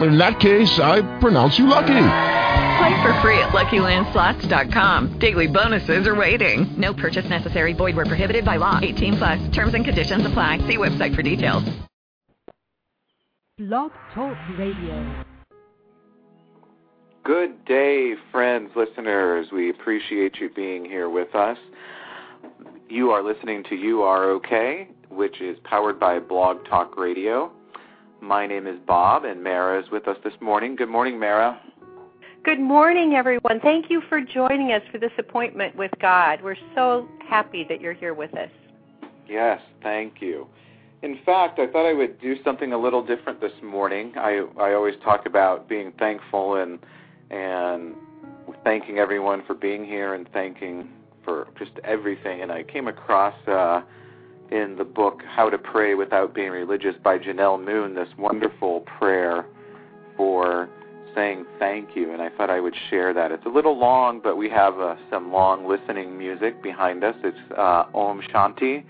[0.00, 1.86] In that case, I pronounce you lucky.
[2.78, 5.18] Play for free at LuckyLandSlots.com.
[5.18, 6.72] Daily bonuses are waiting.
[6.78, 7.72] No purchase necessary.
[7.72, 8.78] Void where prohibited by law.
[8.80, 9.48] 18 plus.
[9.50, 10.58] Terms and conditions apply.
[10.58, 11.64] See website for details.
[13.58, 15.24] Blog Talk Radio.
[17.24, 19.48] Good day, friends, listeners.
[19.52, 21.58] We appreciate you being here with us.
[22.88, 27.50] You are listening to You Are Okay, which is powered by Blog Talk Radio.
[28.20, 30.76] My name is Bob, and Mara is with us this morning.
[30.76, 31.60] Good morning, Mara.
[32.44, 33.60] Good morning, everyone.
[33.62, 36.40] Thank you for joining us for this appointment with God.
[36.42, 38.50] We're so happy that you're here with us.
[39.28, 40.46] Yes, thank you.
[41.02, 44.12] In fact, I thought I would do something a little different this morning.
[44.16, 46.78] I I always talk about being thankful and
[47.30, 47.94] and
[48.64, 50.88] thanking everyone for being here and thanking
[51.24, 52.42] for just everything.
[52.42, 53.82] And I came across uh,
[54.50, 59.46] in the book How to Pray Without Being Religious by Janell Moon this wonderful prayer
[60.16, 60.68] for
[61.14, 63.32] saying thank you, and I thought I would share that.
[63.32, 67.14] It's a little long, but we have uh, some long listening music behind us.
[67.24, 68.84] It's uh, Om Shanti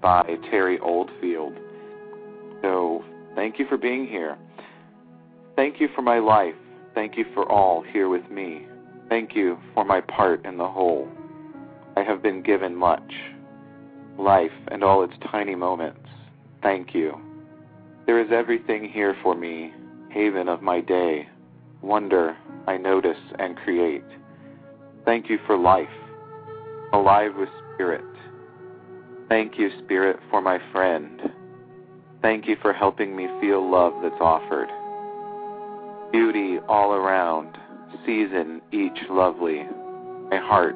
[0.00, 1.54] by Terry Oldfield.
[2.62, 4.36] So thank you for being here.
[5.56, 6.54] Thank you for my life.
[6.94, 8.66] Thank you for all here with me.
[9.08, 11.08] Thank you for my part in the whole.
[11.96, 13.12] I have been given much.
[14.20, 16.06] Life and all its tiny moments.
[16.62, 17.18] Thank you.
[18.04, 19.72] There is everything here for me,
[20.10, 21.26] haven of my day,
[21.80, 24.04] wonder I notice and create.
[25.06, 25.88] Thank you for life,
[26.92, 28.04] alive with spirit.
[29.30, 31.22] Thank you, Spirit, for my friend.
[32.20, 34.68] Thank you for helping me feel love that's offered.
[36.12, 37.56] Beauty all around,
[38.04, 39.62] season each lovely.
[40.30, 40.74] My heart,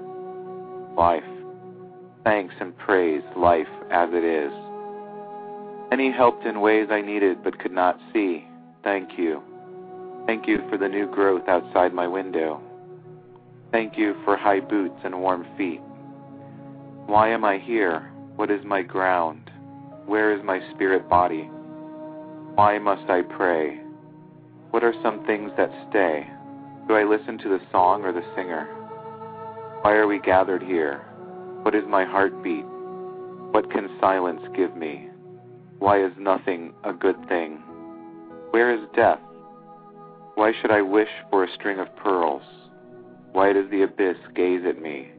[0.96, 1.33] life.
[2.24, 4.52] Thanks and praise life as it is.
[5.92, 8.46] Any helped in ways I needed but could not see.
[8.82, 9.42] Thank you.
[10.26, 12.62] Thank you for the new growth outside my window.
[13.72, 15.80] Thank you for high boots and warm feet.
[17.06, 18.10] Why am I here?
[18.36, 19.50] What is my ground?
[20.06, 21.50] Where is my spirit body?
[22.54, 23.80] Why must I pray?
[24.70, 26.26] What are some things that stay?
[26.88, 28.64] Do I listen to the song or the singer?
[29.82, 31.04] Why are we gathered here?
[31.64, 32.66] What is my heartbeat?
[33.52, 35.08] What can silence give me?
[35.78, 37.56] Why is nothing a good thing?
[38.50, 39.18] Where is death?
[40.34, 42.42] Why should I wish for a string of pearls?
[43.32, 45.12] Why does the abyss gaze at me?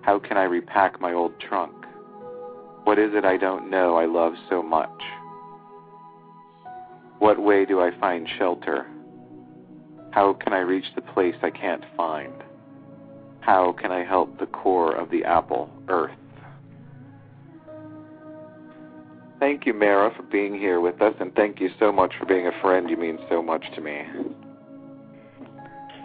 [0.00, 1.76] How can I repack my old trunk?
[2.82, 5.00] What is it I don't know I love so much?
[7.20, 8.88] What way do I find shelter?
[10.10, 12.34] How can I reach the place I can't find?
[13.42, 16.12] How can I help the core of the apple, Earth?
[19.40, 22.46] Thank you, Mara, for being here with us, and thank you so much for being
[22.46, 22.88] a friend.
[22.88, 24.02] You mean so much to me.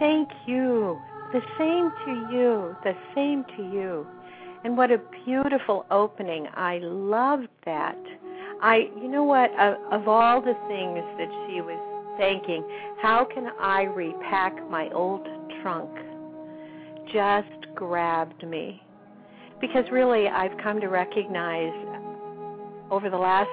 [0.00, 0.98] Thank you.
[1.32, 2.76] The same to you.
[2.82, 4.06] The same to you.
[4.64, 6.48] And what a beautiful opening.
[6.54, 7.96] I loved that.
[8.60, 11.78] I, you know what, of, of all the things that she was
[12.18, 12.64] thanking,
[13.00, 15.28] how can I repack my old
[15.62, 15.90] trunk?
[17.12, 18.82] Just grabbed me.
[19.60, 21.72] Because really, I've come to recognize
[22.90, 23.50] over the last,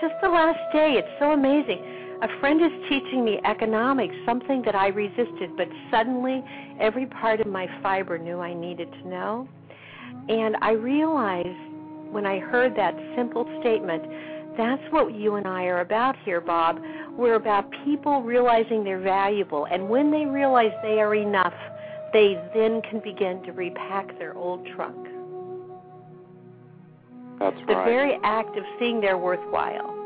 [0.00, 2.18] just the last day, it's so amazing.
[2.22, 6.42] A friend is teaching me economics, something that I resisted, but suddenly
[6.80, 9.48] every part of my fiber knew I needed to know.
[10.28, 11.48] And I realized
[12.12, 14.04] when I heard that simple statement,
[14.56, 16.78] that's what you and I are about here, Bob.
[17.16, 19.66] We're about people realizing they're valuable.
[19.66, 21.54] And when they realize they are enough,
[22.12, 25.08] they then can begin to repack their old trunk.
[27.38, 27.84] That's right the right.
[27.84, 29.98] very act of seeing they're worthwhile.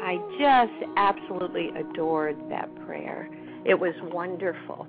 [0.00, 3.28] I just absolutely adored that prayer.
[3.64, 4.86] It was wonderful.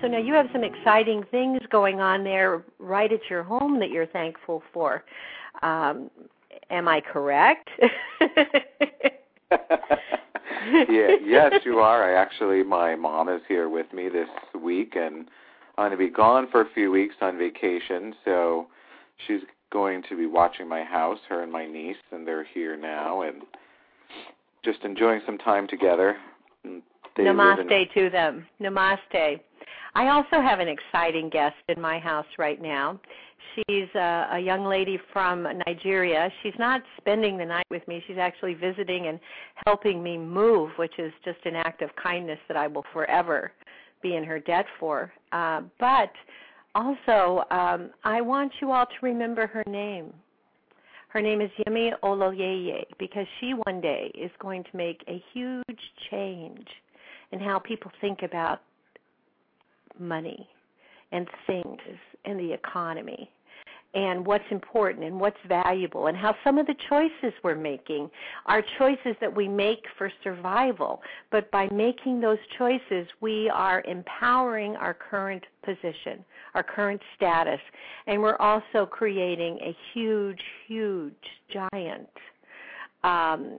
[0.00, 3.90] So now you have some exciting things going on there right at your home that
[3.90, 5.04] you're thankful for.
[5.62, 6.10] Um,
[6.70, 7.68] am I correct?
[10.88, 12.02] yeah, yes, you are.
[12.02, 14.28] I actually, my mom is here with me this
[14.60, 15.28] week, and
[15.76, 18.14] I'm going to be gone for a few weeks on vacation.
[18.24, 18.66] So
[19.26, 23.22] she's going to be watching my house, her and my niece, and they're here now,
[23.22, 23.42] and
[24.64, 26.16] just enjoying some time together.
[26.64, 28.46] They Namaste in- to them.
[28.60, 29.40] Namaste.
[29.94, 33.00] I also have an exciting guest in my house right now.
[33.54, 36.30] She's a, a young lady from Nigeria.
[36.42, 38.02] She's not spending the night with me.
[38.06, 39.18] She's actually visiting and
[39.66, 43.52] helping me move, which is just an act of kindness that I will forever
[44.02, 45.12] be in her debt for.
[45.32, 46.12] Uh, but
[46.74, 50.12] also, um, I want you all to remember her name.
[51.08, 55.80] Her name is Yemi Oloyeye because she one day is going to make a huge
[56.10, 56.66] change
[57.32, 58.60] in how people think about
[59.98, 60.48] money
[61.12, 61.80] and things
[62.24, 63.30] and the economy
[63.94, 68.10] and what's important and what's valuable and how some of the choices we're making
[68.44, 71.00] are choices that we make for survival.
[71.30, 76.24] But by making those choices we are empowering our current position
[76.54, 77.60] our current status.
[78.06, 81.12] And we're also creating a huge huge
[81.52, 82.08] giant
[83.04, 83.58] um,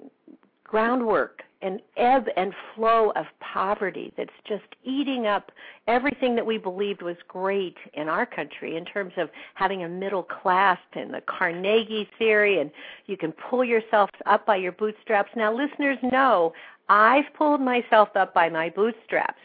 [0.63, 5.51] groundwork an ebb and flow of poverty that's just eating up
[5.87, 10.23] everything that we believed was great in our country in terms of having a middle
[10.23, 12.71] class and the Carnegie theory and
[13.07, 15.31] you can pull yourself up by your bootstraps.
[15.35, 16.53] Now listeners know
[16.87, 19.39] I've pulled myself up by my bootstraps.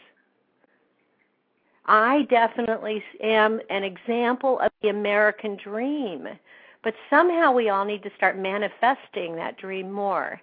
[1.85, 6.27] I definitely am an example of the American dream.
[6.83, 10.39] But somehow we all need to start manifesting that dream more.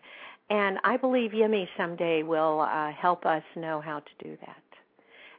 [0.51, 4.57] And I believe Yemi someday will uh, help us know how to do that.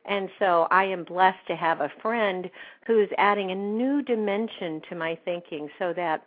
[0.05, 2.49] And so I am blessed to have a friend
[2.85, 6.25] who's adding a new dimension to my thinking so that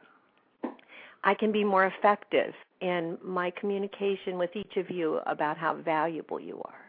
[1.25, 6.39] I can be more effective in my communication with each of you about how valuable
[6.39, 6.87] you are,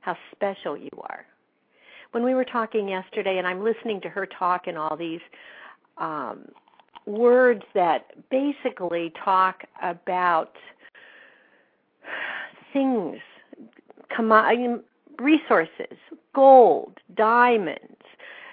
[0.00, 1.26] how special you are.
[2.12, 5.20] When we were talking yesterday, and I'm listening to her talk and all these
[5.98, 6.48] um,
[7.06, 10.52] words that basically talk about
[12.72, 13.18] things,
[15.18, 15.96] resources,
[16.34, 17.96] gold, diamonds,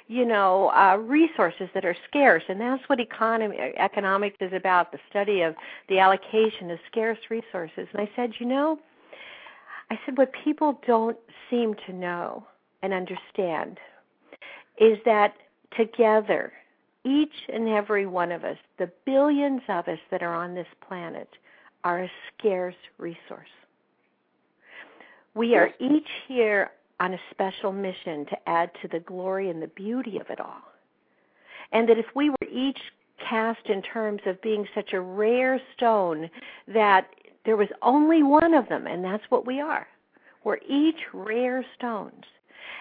[0.07, 5.41] you know, uh, resources that are scarce, and that's what economy economics is about—the study
[5.41, 5.55] of
[5.87, 7.87] the allocation of scarce resources.
[7.93, 8.79] And I said, you know,
[9.91, 11.17] I said what people don't
[11.49, 12.45] seem to know
[12.81, 13.79] and understand
[14.79, 15.35] is that
[15.77, 16.53] together,
[17.05, 21.29] each and every one of us, the billions of us that are on this planet,
[21.83, 23.49] are a scarce resource.
[25.35, 29.67] We are each here on a special mission to add to the glory and the
[29.67, 30.61] beauty of it all.
[31.71, 32.79] And that if we were each
[33.29, 36.29] cast in terms of being such a rare stone
[36.67, 37.07] that
[37.45, 39.87] there was only one of them, and that's what we are.
[40.43, 42.23] We're each rare stones.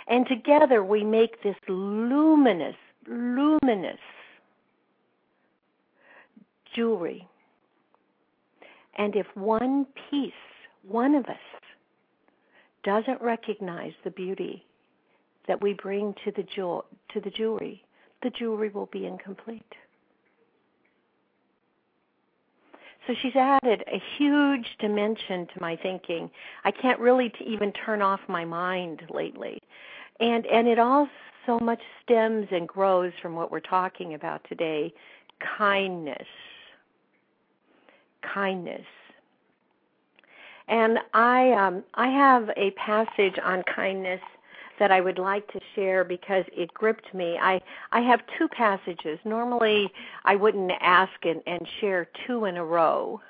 [0.09, 3.99] And together we make this luminous, luminous
[6.75, 7.27] jewelry.
[8.99, 10.33] And if one piece,
[10.87, 11.37] one of us,
[12.85, 14.65] doesn't recognize the beauty
[15.47, 17.83] that we bring to the jewel to the jewelry,
[18.23, 19.75] the jewelry will be incomplete.
[23.07, 26.31] So she's added a huge dimension to my thinking.
[26.65, 29.63] I can't really even turn off my mind lately.
[30.21, 31.09] And and it all
[31.47, 34.93] so much stems and grows from what we're talking about today,
[35.57, 36.27] kindness.
[38.23, 38.87] Kindness.
[40.69, 44.21] And I um, I have a passage on kindness
[44.79, 47.39] that I would like to share because it gripped me.
[47.41, 47.61] I
[47.93, 49.19] I have two passages.
[49.25, 49.91] Normally
[50.25, 53.21] I wouldn't ask and, and share two in a row,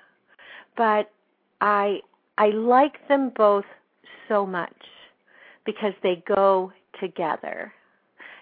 [0.77, 1.11] but
[1.61, 2.01] I
[2.39, 3.65] I like them both
[4.29, 4.75] so much
[5.65, 7.73] because they go together.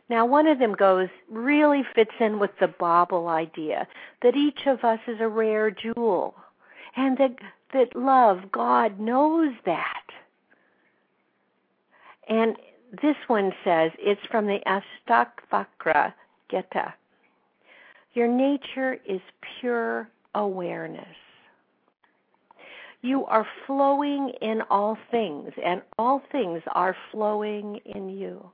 [0.09, 3.89] Now, one of them goes really fits in with the bauble idea
[4.23, 6.35] that each of us is a rare jewel,
[6.97, 7.37] and that
[7.73, 10.05] that love, God knows that.
[12.29, 12.57] And
[13.03, 16.15] this one says it's from the Ashtavakra
[16.51, 16.95] Gita.
[18.15, 19.21] Your nature is
[19.61, 21.17] pure awareness.
[23.03, 28.51] You are flowing in all things, and all things are flowing in you.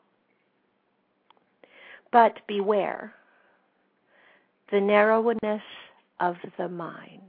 [2.13, 3.15] But beware
[4.71, 5.63] the narrowness
[6.21, 7.21] of the mind.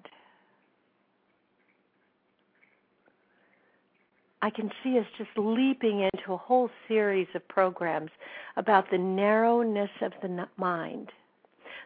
[4.42, 8.12] I can see us just leaping into a whole series of programs
[8.58, 11.12] about the narrowness of the mind,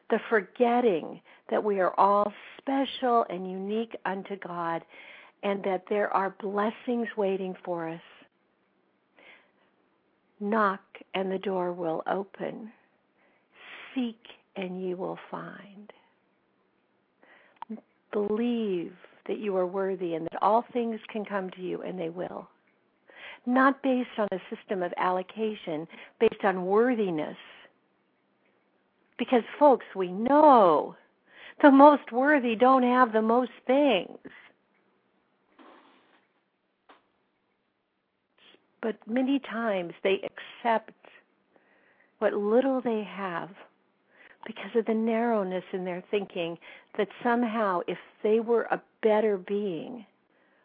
[0.10, 4.84] the forgetting that we are all special and unique unto God,
[5.44, 8.01] and that there are blessings waiting for us.
[10.39, 10.82] Knock
[11.13, 12.72] and the door will open.
[13.98, 15.92] Seek and you will find.
[18.13, 18.94] Believe
[19.27, 22.48] that you are worthy and that all things can come to you, and they will.
[23.48, 25.88] not based on a system of allocation,
[26.20, 27.38] based on worthiness.
[29.18, 30.96] Because, folks, we know
[31.62, 34.18] the most worthy don't have the most things.
[38.82, 40.22] But many times they
[40.63, 40.94] accept
[42.20, 43.50] what little they have
[44.48, 46.58] because of the narrowness in their thinking
[46.98, 50.06] that somehow if they were a better being,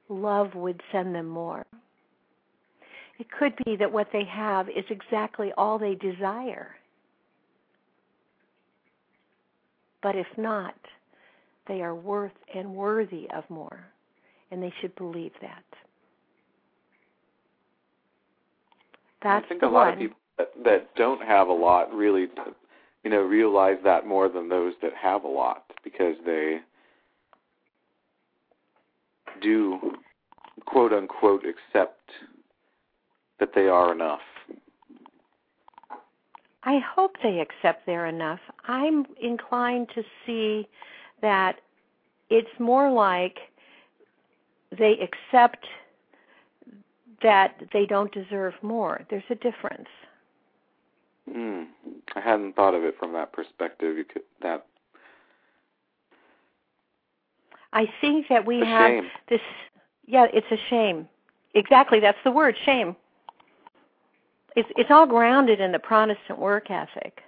[0.09, 1.67] love would send them more.
[3.19, 6.77] It could be that what they have is exactly all they desire.
[10.03, 10.75] But if not,
[11.69, 13.85] they are worth and worthy of more,
[14.51, 15.65] and they should believe that.
[19.23, 19.93] That's I think a lot one.
[19.93, 22.27] of people that, that don't have a lot really,
[23.05, 26.59] you know, realize that more than those that have a lot because they
[29.41, 29.79] do
[30.67, 32.11] quote unquote accept
[33.41, 34.21] that they are enough.
[36.65, 38.39] I hope they accept they're enough.
[38.69, 40.69] I'm inclined to see
[41.21, 41.57] that
[42.31, 43.39] it's more like
[44.79, 45.67] they accept
[47.23, 49.05] that they don't deserve more.
[49.11, 49.89] There's a difference.
[51.31, 51.67] Mm.
[52.17, 53.97] I hadn't thought of it from that perspective.
[53.97, 54.67] You could that
[57.73, 59.11] I think that we have shame.
[59.29, 59.41] this
[60.07, 61.09] yeah, it's a shame.
[61.55, 62.97] Exactly, that's the word, shame.
[64.57, 67.23] It's it's all grounded in the Protestant work ethic.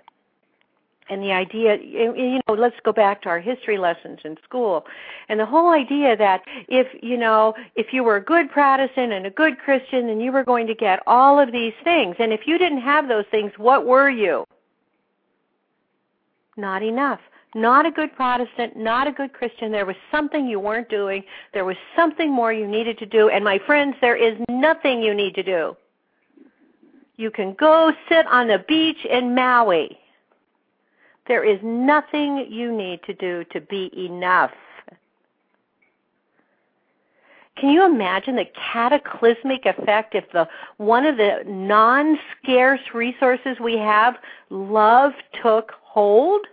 [1.11, 4.87] And the idea, you know, let's go back to our history lessons in school.
[5.29, 9.27] And the whole idea that if, you know, if you were a good Protestant and
[9.27, 12.17] a good Christian, then you were going to get all of these things.
[12.19, 14.47] And if you didn't have those things, what were you?
[16.57, 17.21] Not enough.
[17.55, 19.71] Not a good Protestant, not a good Christian.
[19.71, 21.23] There was something you weren't doing.
[21.53, 23.29] There was something more you needed to do.
[23.29, 25.77] And my friends, there is nothing you need to do.
[27.17, 29.99] You can go sit on the beach in Maui.
[31.27, 34.53] There is nothing you need to do to be enough.
[37.57, 44.17] Can you imagine the cataclysmic effect if the one of the non-scarce resources we have,
[44.51, 46.47] love, took hold?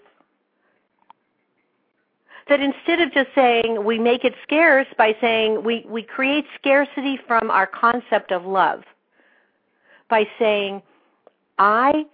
[2.47, 7.19] That instead of just saying we make it scarce by saying we, we create scarcity
[7.27, 8.83] from our concept of love.
[10.07, 10.81] By saying,
[11.57, 12.05] I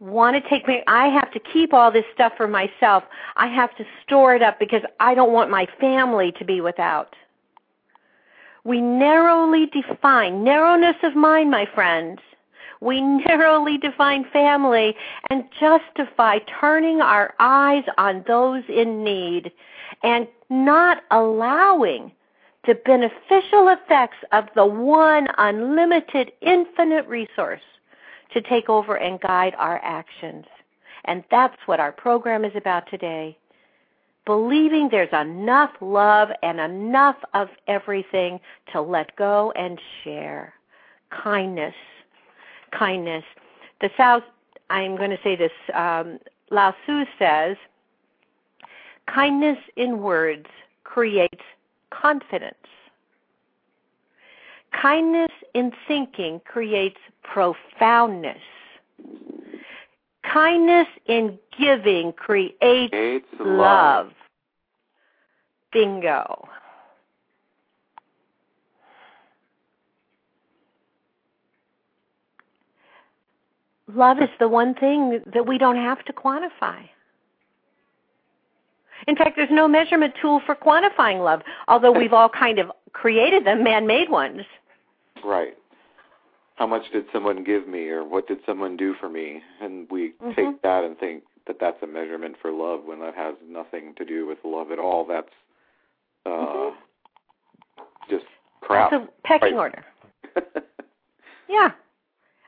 [0.00, 3.04] want to take me I have to keep all this stuff for myself.
[3.36, 7.14] I have to store it up because I don't want my family to be without.
[8.64, 12.20] We narrowly define narrowness of mind, my friends.
[12.80, 14.96] We narrowly define family
[15.28, 19.52] and justify turning our eyes on those in need
[20.02, 22.12] and not allowing
[22.66, 27.62] the beneficial effects of the one unlimited infinite resource
[28.32, 30.46] to take over and guide our actions.
[31.04, 33.36] And that's what our program is about today.
[34.26, 38.38] Believing there's enough love and enough of everything
[38.72, 40.54] to let go and share.
[41.10, 41.74] Kindness.
[42.70, 43.24] Kindness.
[43.80, 44.22] The South,
[44.68, 46.18] I'm going to say this, um,
[46.50, 47.56] Lao Tzu says,
[49.06, 50.46] kindness in words
[50.84, 51.42] creates
[51.90, 52.54] confidence.
[54.72, 58.40] Kindness in thinking creates profoundness.
[60.22, 64.06] Kindness in giving creates Creates love.
[64.06, 64.12] love.
[65.72, 66.48] Bingo.
[73.94, 76.78] Love is the one thing that we don't have to quantify.
[79.08, 83.44] In fact, there's no measurement tool for quantifying love, although we've all kind of created
[83.44, 84.42] them, man made ones.
[85.24, 85.56] Right.
[86.56, 89.42] How much did someone give me, or what did someone do for me?
[89.60, 90.34] And we Mhm.
[90.36, 94.04] take that and think that that's a measurement for love when that has nothing to
[94.04, 95.04] do with love at all.
[95.04, 95.32] That's
[96.26, 96.74] uh, Mhm.
[98.10, 98.26] just
[98.60, 98.90] crap.
[98.90, 99.60] That's a pecking Right.
[99.60, 99.84] order.
[101.48, 101.72] Yeah.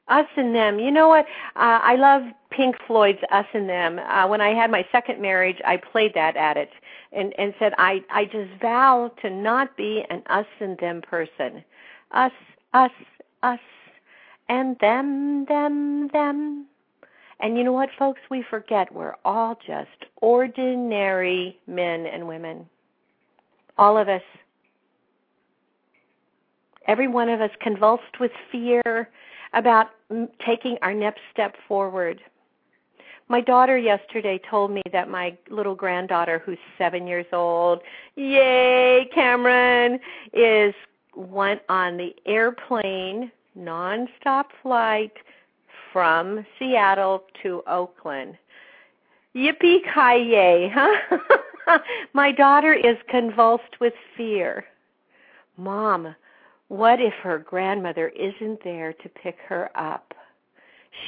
[0.08, 0.78] Us and them.
[0.78, 1.26] You know what?
[1.56, 3.98] Uh, I love Pink Floyd's Us and Them.
[3.98, 6.70] Uh, when I had my second marriage, I played that at it
[7.12, 11.64] and, and said, I, I just vow to not be an us and them person.
[12.12, 12.32] Us,
[12.74, 12.90] us,
[13.42, 13.60] us,
[14.48, 16.66] and them, them, them.
[17.40, 18.20] And you know what, folks?
[18.30, 22.68] We forget we're all just ordinary men and women.
[23.78, 24.22] All of us.
[26.86, 29.08] Every one of us convulsed with fear
[29.54, 29.88] about
[30.44, 32.20] taking our next step forward.
[33.28, 37.80] My daughter yesterday told me that my little granddaughter, who's seven years old,
[38.16, 40.00] yay, Cameron,
[40.32, 40.74] is
[41.14, 45.12] went on the airplane nonstop flight
[45.92, 48.36] from Seattle to Oakland.
[49.34, 51.78] Yippee ki yay, huh?
[52.14, 54.64] My daughter is convulsed with fear.
[55.56, 56.14] Mom,
[56.68, 60.14] what if her grandmother isn't there to pick her up?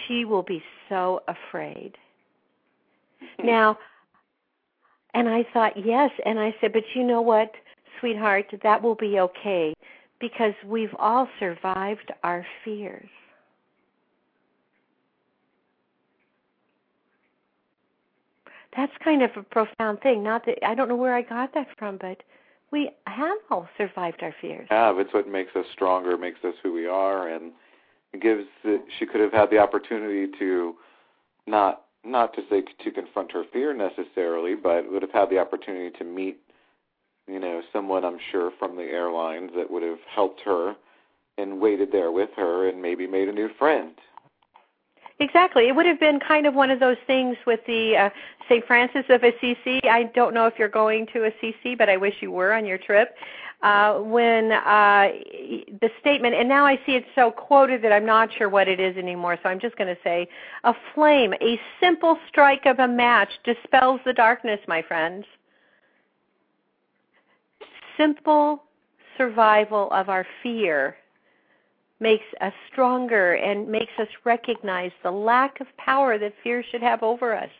[0.07, 1.97] She will be so afraid.
[3.43, 3.79] now,
[5.15, 6.11] and I thought, yes.
[6.27, 7.53] And I said, but you know what,
[8.01, 9.74] sweetheart, that will be okay
[10.29, 13.09] because we've all survived our fears.
[18.75, 20.23] That's kind of a profound thing.
[20.23, 22.23] Not that I don't know where I got that from, but
[22.73, 24.67] we have all survived our fears.
[24.71, 27.53] Yeah, it's what makes us stronger, makes us who we are, and
[28.15, 28.45] it gives.
[28.99, 30.75] She could have had the opportunity to
[31.47, 35.97] not not to say to confront her fear necessarily, but would have had the opportunity
[35.99, 36.41] to meet,
[37.27, 40.75] you know, someone I'm sure from the airlines that would have helped her
[41.39, 43.93] and waited there with her and maybe made a new friend.
[45.21, 45.69] Exactly.
[45.69, 48.11] It would have been kind of one of those things with the uh,
[48.49, 48.67] St.
[48.67, 49.81] Francis of Assisi.
[49.89, 52.79] I don't know if you're going to Assisi, but I wish you were on your
[52.79, 53.15] trip.
[53.63, 55.09] Uh, when uh,
[55.81, 58.79] the statement, and now I see it so quoted that I'm not sure what it
[58.79, 60.29] is anymore, so I'm just going to say
[60.65, 65.25] a flame, a simple strike of a match dispels the darkness, my friends.
[67.97, 68.63] Simple
[69.17, 70.97] survival of our fear
[72.01, 77.03] makes us stronger and makes us recognize the lack of power that fear should have
[77.03, 77.51] over us.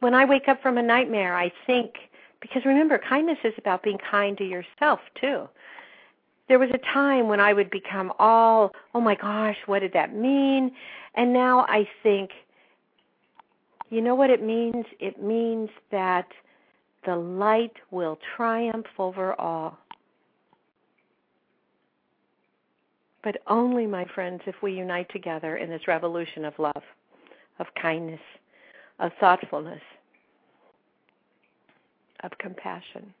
[0.00, 1.94] When I wake up from a nightmare, I think,
[2.40, 5.48] because remember, kindness is about being kind to yourself too.
[6.48, 10.14] There was a time when I would become all, oh my gosh, what did that
[10.14, 10.72] mean?
[11.14, 12.30] And now I think,
[13.90, 14.84] you know what it means?
[14.98, 16.26] It means that
[17.04, 19.78] the light will triumph over all.
[23.22, 26.82] but only, my friends, if we unite together in this revolution of love,
[27.58, 28.20] of kindness,
[28.98, 29.80] of thoughtfulness,
[32.24, 33.14] of compassion.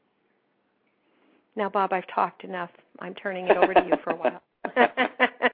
[1.54, 2.70] Now, Bob, I've talked enough.
[2.98, 4.42] I'm turning it over to you for a while.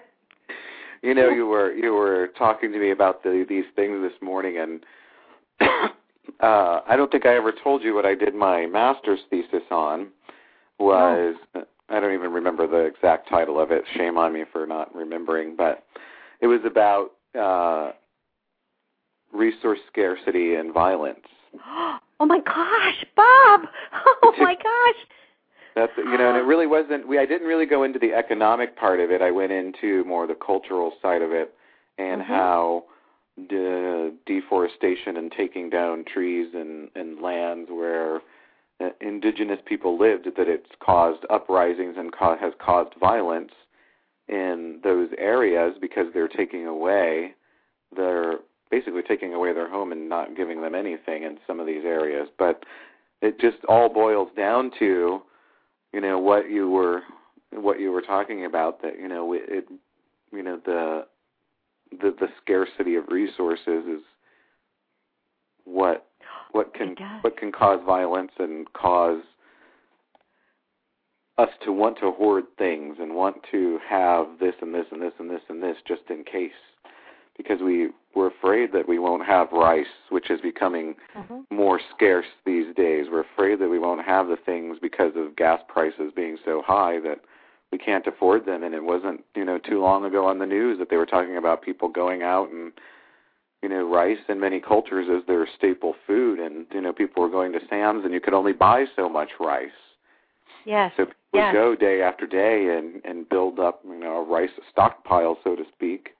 [1.02, 4.58] you know, you were you were talking to me about the, these things this morning,
[4.58, 5.90] and
[6.40, 10.08] uh, I don't think I ever told you what I did my master's thesis on
[10.78, 11.34] was
[11.88, 13.82] I don't even remember the exact title of it.
[13.96, 15.84] Shame on me for not remembering, but
[16.40, 17.92] it was about uh,
[19.32, 21.20] resource scarcity and violence.
[22.20, 23.60] Oh my gosh, Bob!
[24.24, 25.06] Oh my gosh.
[25.76, 27.06] That's you know, and it really wasn't.
[27.06, 29.22] We I didn't really go into the economic part of it.
[29.22, 31.54] I went into more the cultural side of it
[31.96, 32.32] and mm-hmm.
[32.32, 32.84] how
[33.48, 38.20] de- deforestation and taking down trees and and lands where
[38.80, 43.52] uh, indigenous people lived that it's caused uprisings and co- has caused violence
[44.28, 47.34] in those areas because they're taking away
[47.96, 48.38] they're
[48.70, 52.28] basically taking away their home and not giving them anything in some of these areas.
[52.38, 52.64] But
[53.22, 55.22] it just all boils down to
[55.92, 57.02] you know what you were
[57.52, 59.64] what you were talking about that you know it
[60.32, 61.06] you know the
[61.90, 64.02] the the scarcity of resources is
[65.64, 66.06] what
[66.52, 69.20] what can what can cause violence and cause
[71.38, 75.12] us to want to hoard things and want to have this and this and this
[75.18, 76.50] and this and this just in case.
[77.36, 81.54] Because we we're afraid that we won't have rice which is becoming mm-hmm.
[81.54, 83.06] more scarce these days.
[83.10, 86.98] We're afraid that we won't have the things because of gas prices being so high
[87.00, 87.20] that
[87.72, 90.78] we can't afford them and it wasn't you know too long ago on the news
[90.78, 92.72] that they were talking about people going out and
[93.62, 97.30] you know, rice in many cultures is their staple food, and you know, people were
[97.30, 99.70] going to Sam's, and you could only buy so much rice.
[100.64, 100.92] Yes.
[100.96, 101.54] So people yes.
[101.54, 105.56] would go day after day and and build up, you know, a rice stockpile, so
[105.56, 106.10] to speak.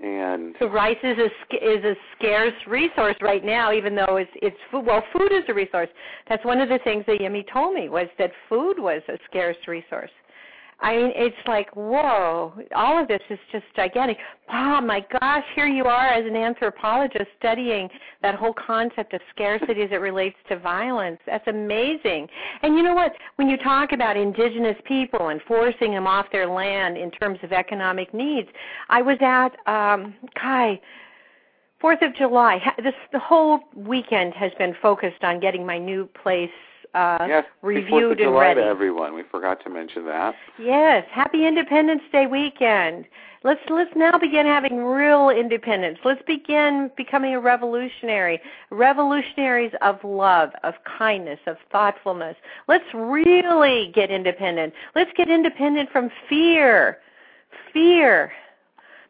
[0.00, 4.56] And so rice is a is a scarce resource right now, even though it's it's
[4.70, 4.84] food.
[4.84, 5.88] Well, food is a resource.
[6.28, 9.56] That's one of the things that Yemi told me was that food was a scarce
[9.66, 10.10] resource.
[10.80, 14.16] I mean, it's like, whoa, all of this is just gigantic.
[14.48, 17.88] Wow, my gosh, here you are as an anthropologist studying
[18.22, 21.18] that whole concept of scarcity as it relates to violence.
[21.26, 22.28] That's amazing.
[22.62, 23.12] And you know what?
[23.36, 27.52] When you talk about indigenous people and forcing them off their land in terms of
[27.52, 28.48] economic needs,
[28.88, 30.80] I was at, um, Kai,
[31.80, 32.60] Fourth of July.
[32.82, 36.50] This the whole weekend has been focused on getting my new place
[36.94, 38.60] uh, yes, reviewed and ready.
[38.60, 40.34] To everyone, we forgot to mention that.
[40.58, 43.06] Yes, happy Independence Day weekend.
[43.44, 45.98] Let's let's now begin having real independence.
[46.04, 52.36] Let's begin becoming a revolutionary, revolutionaries of love, of kindness, of thoughtfulness.
[52.66, 54.74] Let's really get independent.
[54.96, 56.98] Let's get independent from fear.
[57.72, 58.32] fear.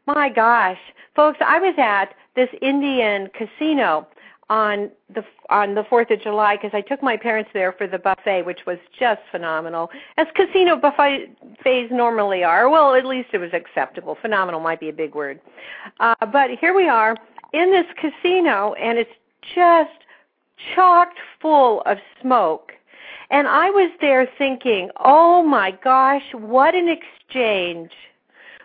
[0.07, 0.79] My gosh,
[1.14, 4.07] folks, I was at this Indian casino
[4.51, 7.99] on the on the 4th of July because I took my parents there for the
[7.99, 9.91] buffet which was just phenomenal.
[10.17, 11.31] As casino buffets
[11.91, 12.69] normally are.
[12.69, 14.17] Well, at least it was acceptable.
[14.21, 15.41] Phenomenal might be a big word.
[16.01, 17.17] Uh but here we are
[17.53, 19.11] in this casino and it's
[19.55, 19.91] just
[20.75, 22.73] chocked full of smoke.
[23.31, 27.93] And I was there thinking, "Oh my gosh, what an exchange."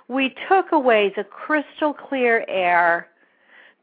[0.08, 3.10] We took away the crystal clear air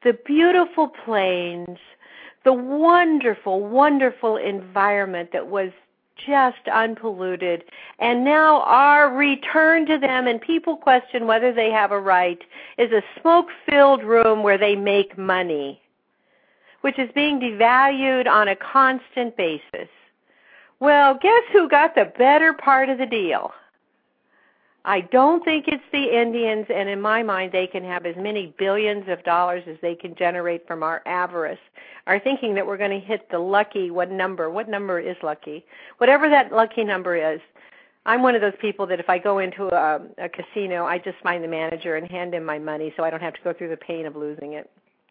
[0.03, 1.79] the beautiful plains,
[2.45, 5.71] the wonderful, wonderful environment that was
[6.27, 7.65] just unpolluted.
[7.99, 12.41] And now our return to them, and people question whether they have a right,
[12.79, 15.81] is a smoke filled room where they make money,
[16.81, 19.89] which is being devalued on a constant basis.
[20.79, 23.53] Well, guess who got the better part of the deal?
[24.85, 28.55] I don't think it's the Indians, and in my mind, they can have as many
[28.59, 31.59] billions of dollars as they can generate from our avarice.
[32.07, 34.49] Our thinking that we're going to hit the lucky, what number?
[34.49, 35.66] What number is lucky?
[35.99, 37.40] Whatever that lucky number is.
[38.07, 41.19] I'm one of those people that if I go into a, a casino, I just
[41.23, 43.69] find the manager and hand him my money so I don't have to go through
[43.69, 44.71] the pain of losing it.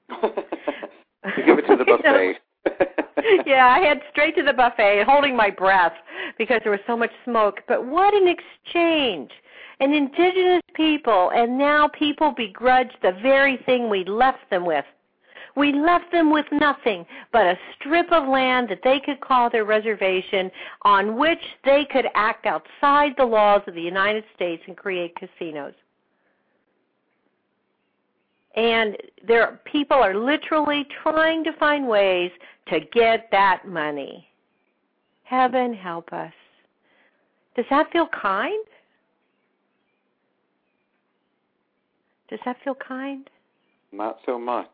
[0.24, 2.40] you give it to the buffet.
[3.46, 5.94] yeah, I head straight to the buffet, holding my breath
[6.40, 7.62] because there was so much smoke.
[7.68, 9.30] But what an exchange!
[9.80, 14.86] An indigenous people, and now people begrudge the very thing we left them with.
[15.56, 19.66] We left them with nothing but a strip of land that they could call their
[19.66, 20.52] reservation
[20.84, 25.74] on which they could act outside the laws of the United States and create casinos.
[28.56, 32.32] And there people are literally trying to find ways
[32.68, 34.28] to get that money.
[35.24, 36.34] Heaven help us.
[37.56, 38.66] Does that feel kind?
[42.30, 43.30] Does that feel kind?
[43.92, 44.70] Not so much.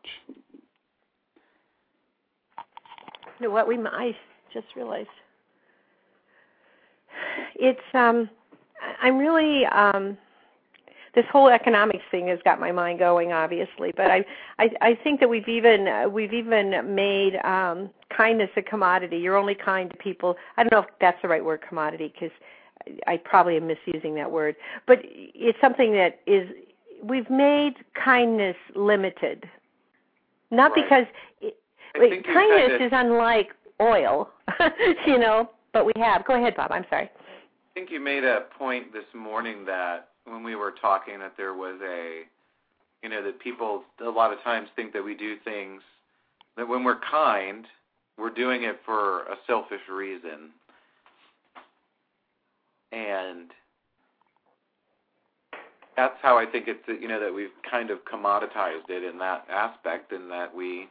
[3.38, 4.16] You know what we I
[4.52, 5.08] just realized
[7.54, 8.28] it's um
[9.02, 10.16] I'm really um
[11.14, 14.24] this whole economics thing has got my mind going obviously but i
[14.58, 19.36] i i think that we've even uh, we've even made um kindness a commodity you're
[19.36, 22.36] only kind to people i don't know if that's the right word commodity because
[23.06, 24.54] i probably am misusing that word
[24.86, 26.46] but it's something that is
[27.02, 29.44] we've made kindness limited.
[30.50, 30.84] Not right.
[30.84, 31.04] because
[31.40, 31.56] it,
[31.96, 33.48] wait, kindness is unlike
[33.80, 34.30] oil,
[35.06, 36.24] you know, but we have.
[36.24, 36.72] Go ahead, Bob.
[36.72, 37.10] I'm sorry.
[37.14, 41.54] I think you made a point this morning that when we were talking that there
[41.54, 42.22] was a
[43.02, 45.82] you know that people a lot of times think that we do things
[46.56, 47.66] that when we're kind
[48.18, 50.50] we're doing it for a selfish reason
[52.92, 53.50] and
[55.96, 59.46] that's how I think it's you know that we've kind of commoditized it in that
[59.50, 60.88] aspect, and that we.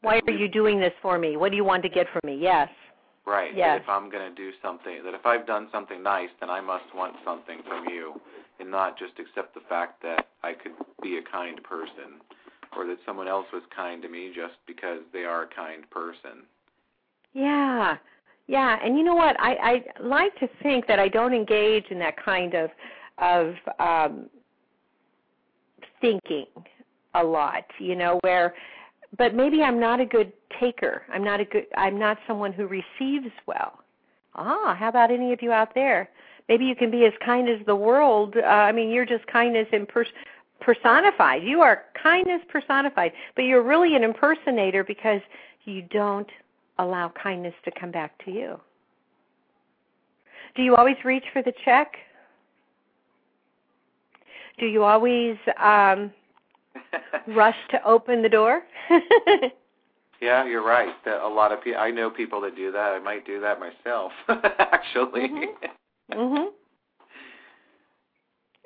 [0.00, 1.36] Why are you doing this for me?
[1.36, 2.38] What do you want to get from me?
[2.40, 2.68] Yes.
[3.26, 3.50] Right.
[3.54, 3.78] Yes.
[3.78, 6.60] That if I'm going to do something, that if I've done something nice, then I
[6.60, 8.14] must want something from you,
[8.60, 12.20] and not just accept the fact that I could be a kind person,
[12.76, 16.44] or that someone else was kind to me just because they are a kind person.
[17.34, 17.96] Yeah.
[18.46, 19.36] Yeah, and you know what?
[19.38, 22.70] I I like to think that I don't engage in that kind of
[23.20, 24.28] of um,
[26.00, 26.46] thinking
[27.14, 28.54] a lot, you know, where
[29.16, 31.02] but maybe I'm not a good taker.
[31.12, 33.80] I'm not a good I'm not someone who receives well.
[34.34, 36.10] Ah, how about any of you out there?
[36.48, 38.36] Maybe you can be as kind as the world.
[38.36, 40.12] Uh, I mean, you're just kindness in pers-
[40.60, 41.42] personified.
[41.42, 45.20] You are kindness personified, but you're really an impersonator because
[45.64, 46.28] you don't
[46.78, 48.60] allow kindness to come back to you.
[50.54, 51.96] Do you always reach for the check?
[54.58, 56.12] Do you always um,
[57.28, 58.62] rush to open the door?
[60.20, 60.94] yeah, you're right.
[61.04, 61.80] That a lot of people.
[61.80, 62.92] I know people that do that.
[62.92, 65.28] I might do that myself, actually.
[65.28, 66.18] Mm-hmm.
[66.18, 66.44] mm-hmm.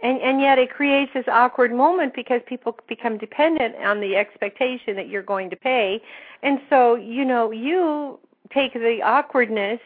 [0.03, 4.97] And and yet it creates this awkward moment because people become dependent on the expectation
[4.97, 6.03] that you're going to pay,
[6.43, 8.19] and so you know you
[8.53, 9.81] take the awkwardness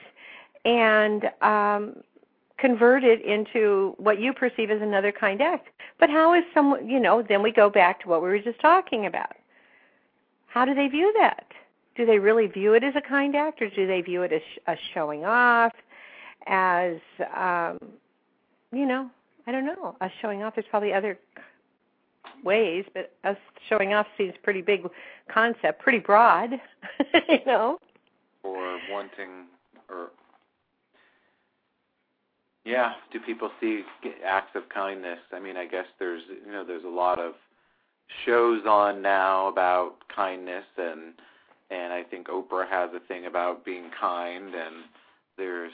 [0.65, 1.97] and um
[2.59, 5.69] convert it into what you perceive as another kind act.
[5.99, 8.61] But how is someone, you know, then we go back to what we were just
[8.61, 9.37] talking about.
[10.47, 11.47] How do they view that?
[11.97, 14.43] Do they really view it as a kind act, or do they view it as,
[14.67, 15.73] as showing off,
[16.47, 16.97] as,
[17.35, 17.79] um,
[18.73, 19.11] you know,
[19.47, 20.55] I don't know, us showing off?
[20.55, 21.19] There's probably other
[22.45, 23.37] ways, but us
[23.69, 24.87] showing off seems pretty big
[25.29, 26.61] concept, pretty broad,
[27.29, 27.79] you know.
[28.43, 29.47] Or wanting
[29.89, 30.11] or
[32.67, 33.83] yeah, do people see
[34.27, 35.21] acts of kindness?
[35.33, 37.35] I mean, I guess there's you know there's a lot of
[38.25, 41.15] shows on now about kindness and
[41.71, 44.85] and I think Oprah has a thing about being kind and
[45.39, 45.73] there's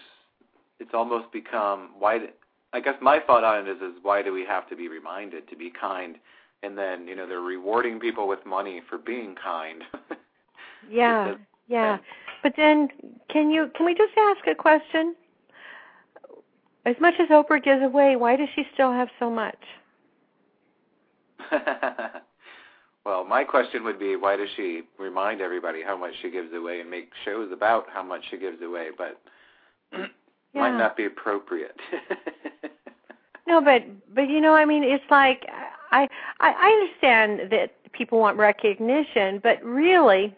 [0.80, 2.26] it's almost become why
[2.72, 5.48] I guess my thought on it is is why do we have to be reminded
[5.48, 6.16] to be kind
[6.62, 9.82] and then you know they're rewarding people with money for being kind.
[10.90, 11.34] yeah,
[11.68, 11.98] yeah.
[12.42, 12.88] But then
[13.30, 15.14] can you can we just ask a question?
[16.84, 19.58] As much as Oprah gives away, why does she still have so much?
[23.04, 26.80] well, my question would be why does she remind everybody how much she gives away
[26.80, 29.20] and make shows about how much she gives away, but
[29.92, 30.06] yeah.
[30.54, 31.76] might not be appropriate.
[33.46, 33.82] no, but
[34.14, 35.46] but you know, I mean, it's like
[35.92, 36.08] I
[36.40, 40.34] I understand that people want recognition, but really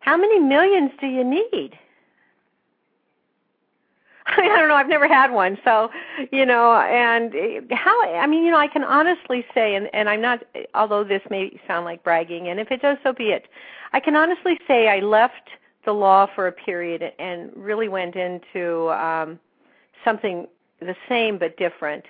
[0.00, 1.78] how many millions do you need?
[4.26, 4.74] I don't know.
[4.74, 5.90] I've never had one, so
[6.30, 6.72] you know.
[6.74, 7.34] And
[7.72, 8.14] how?
[8.14, 10.44] I mean, you know, I can honestly say, and and I'm not.
[10.74, 13.48] Although this may sound like bragging, and if it does, so be it.
[13.92, 15.50] I can honestly say I left
[15.84, 19.38] the law for a period and really went into um,
[20.04, 20.46] something
[20.80, 22.04] the same but different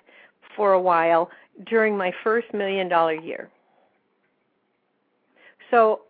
[0.55, 1.31] for a while
[1.65, 3.51] during my first million dollar year.
[5.71, 6.03] So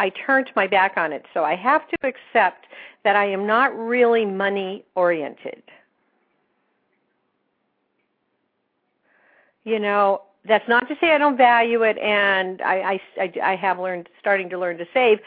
[0.00, 1.26] I turned my back on it.
[1.34, 2.64] So I have to accept
[3.04, 5.62] that I am not really money oriented.
[9.64, 13.78] You know, that's not to say I don't value it, and I, I, I, have
[13.78, 15.18] learned, starting to learn to save,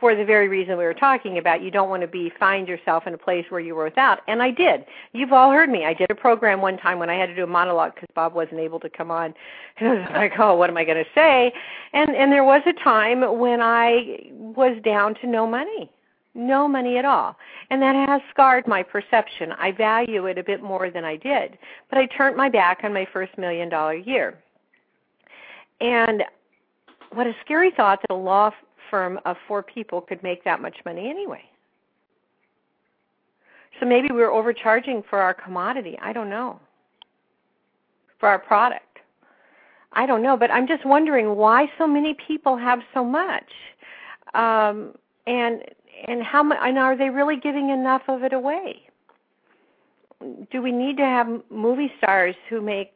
[0.00, 1.62] for the very reason we were talking about.
[1.62, 4.42] You don't want to be find yourself in a place where you were without, and
[4.42, 4.84] I did.
[5.12, 5.84] You've all heard me.
[5.84, 8.34] I did a program one time when I had to do a monologue because Bob
[8.34, 9.34] wasn't able to come on.
[9.78, 11.52] And I was like, oh, what am I going to say?
[11.92, 15.90] And and there was a time when I was down to no money,
[16.34, 17.36] no money at all,
[17.68, 19.52] and that has scarred my perception.
[19.52, 21.58] I value it a bit more than I did,
[21.90, 24.38] but I turned my back on my first million dollar year.
[25.82, 26.22] And
[27.12, 28.50] what a scary thought that a law
[28.90, 31.42] firm of four people could make that much money anyway.
[33.78, 35.98] So maybe we're overcharging for our commodity.
[36.00, 36.60] I don't know.
[38.18, 38.82] For our product.
[39.92, 43.50] I don't know, but I'm just wondering why so many people have so much.
[44.34, 44.94] Um
[45.26, 45.62] and
[46.06, 48.82] and how much and are they really giving enough of it away?
[50.50, 52.92] Do we need to have movie stars who make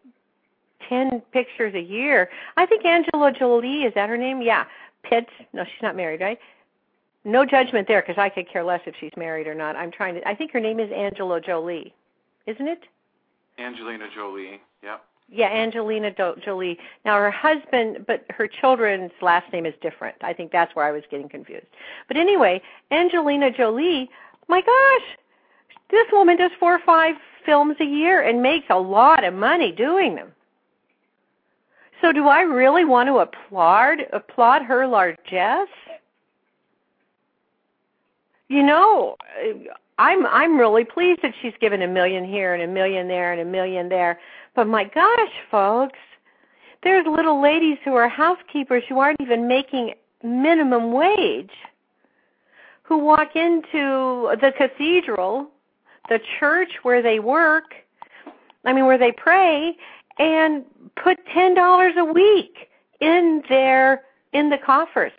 [0.88, 2.30] 10 pictures a year?
[2.56, 4.40] I think Angela Jolie, is that her name?
[4.42, 4.64] Yeah.
[5.02, 5.26] Pitt.
[5.52, 6.38] No, she's not married, right?
[7.24, 9.76] No judgment there because I could care less if she's married or not.
[9.76, 10.26] I'm trying to.
[10.28, 11.92] I think her name is Angela Jolie,
[12.46, 12.80] isn't it?
[13.58, 14.60] Angelina Jolie.
[14.82, 14.96] Yeah.
[15.32, 16.78] Yeah, Angelina Do- Jolie.
[17.04, 20.16] Now her husband, but her children's last name is different.
[20.22, 21.66] I think that's where I was getting confused.
[22.08, 24.10] But anyway, Angelina Jolie.
[24.48, 25.18] My gosh,
[25.90, 27.14] this woman does four or five
[27.46, 30.32] films a year and makes a lot of money doing them.
[32.00, 35.68] So do I really want to applaud applaud her largesse?
[38.48, 39.16] You know,
[39.98, 43.40] I'm I'm really pleased that she's given a million here and a million there and
[43.40, 44.18] a million there.
[44.54, 45.98] But my gosh, folks,
[46.82, 51.52] there's little ladies who are housekeepers who aren't even making minimum wage
[52.82, 55.48] who walk into the cathedral,
[56.08, 57.74] the church where they work,
[58.64, 59.76] I mean where they pray
[60.18, 60.64] and
[61.02, 62.68] put ten dollars a week
[63.00, 65.12] in their in the coffers.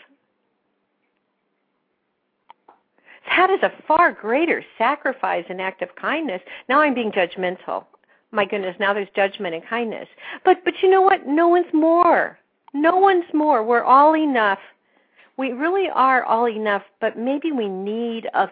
[3.28, 6.42] That is a far greater sacrifice and act of kindness.
[6.68, 7.86] Now I'm being judgmental.
[8.32, 10.08] My goodness, now there's judgment and kindness.
[10.46, 11.28] But but you know what?
[11.28, 12.38] No one's more.
[12.74, 13.64] No one's more.
[13.64, 14.60] We're all enough.
[15.38, 18.50] We really are all enough, but maybe we need a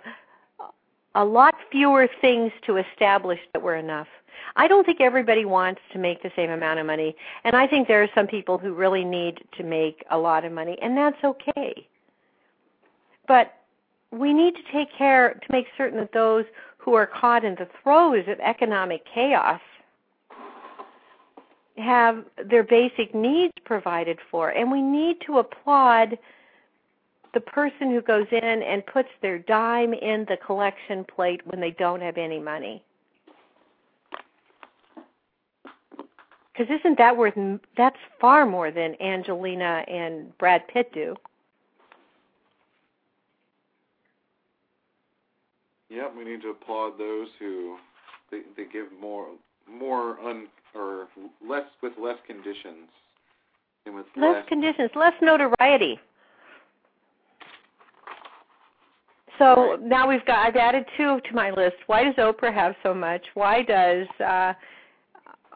[1.16, 4.08] a lot fewer things to establish that we're enough.
[4.56, 7.88] I don't think everybody wants to make the same amount of money, and I think
[7.88, 11.24] there are some people who really need to make a lot of money, and that's
[11.24, 11.88] okay.
[13.28, 13.54] But
[14.12, 16.46] we need to take care to make certain that those
[16.78, 19.62] who are caught in the throes of economic chaos
[21.78, 26.18] have their basic needs provided for, and we need to applaud
[27.34, 31.72] the person who goes in and puts their dime in the collection plate when they
[31.72, 32.84] don't have any money.
[36.60, 37.36] Because isn't that worth?
[37.78, 41.16] That's far more than Angelina and Brad Pitt do.
[45.90, 47.78] Yep, we need to applaud those who
[48.30, 49.28] they, they give more
[49.72, 51.08] more un or
[51.48, 52.90] less with less conditions
[53.86, 55.98] and with less, less conditions, less notoriety.
[59.38, 59.82] So right.
[59.82, 61.78] now we've got I've added two to my list.
[61.88, 63.26] Why does Oprah have so much?
[63.34, 64.54] Why does uh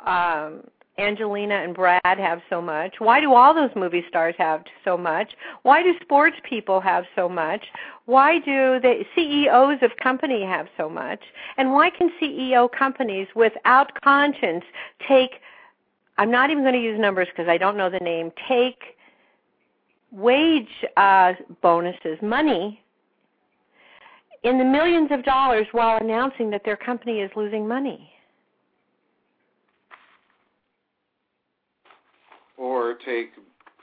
[0.10, 0.64] um
[0.98, 2.96] Angelina and Brad have so much?
[3.00, 5.34] Why do all those movie stars have so much?
[5.64, 7.66] Why do sports people have so much?
[8.06, 11.22] Why do the CEOs of company have so much?
[11.58, 14.64] And why can CEO companies without conscience
[15.08, 15.32] take
[16.18, 18.78] I'm not even going to use numbers because I don't know the name, take
[20.12, 22.84] wage uh, bonuses, money
[24.44, 28.13] in the millions of dollars while announcing that their company is losing money.
[32.58, 33.32] Or take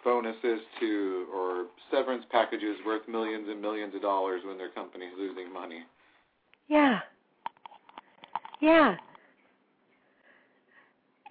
[0.05, 5.53] bonuses to or severance packages worth millions and millions of dollars when their company's losing
[5.53, 5.83] money.
[6.69, 7.01] Yeah.
[8.61, 8.97] Yeah.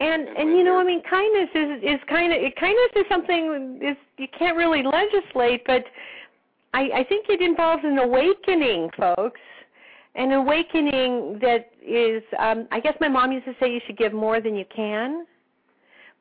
[0.01, 3.79] And and, and you know, I mean, kindness is is kind of kindness is something
[3.81, 5.83] is you can't really legislate, but
[6.73, 9.41] I, I think it involves an awakening, folks.
[10.15, 14.13] An awakening that is, um, I guess my mom used to say you should give
[14.13, 15.25] more than you can.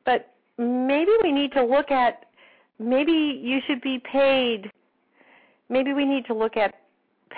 [0.05, 2.25] But maybe we need to look at,
[2.77, 4.69] maybe you should be paid,
[5.69, 6.75] maybe we need to look at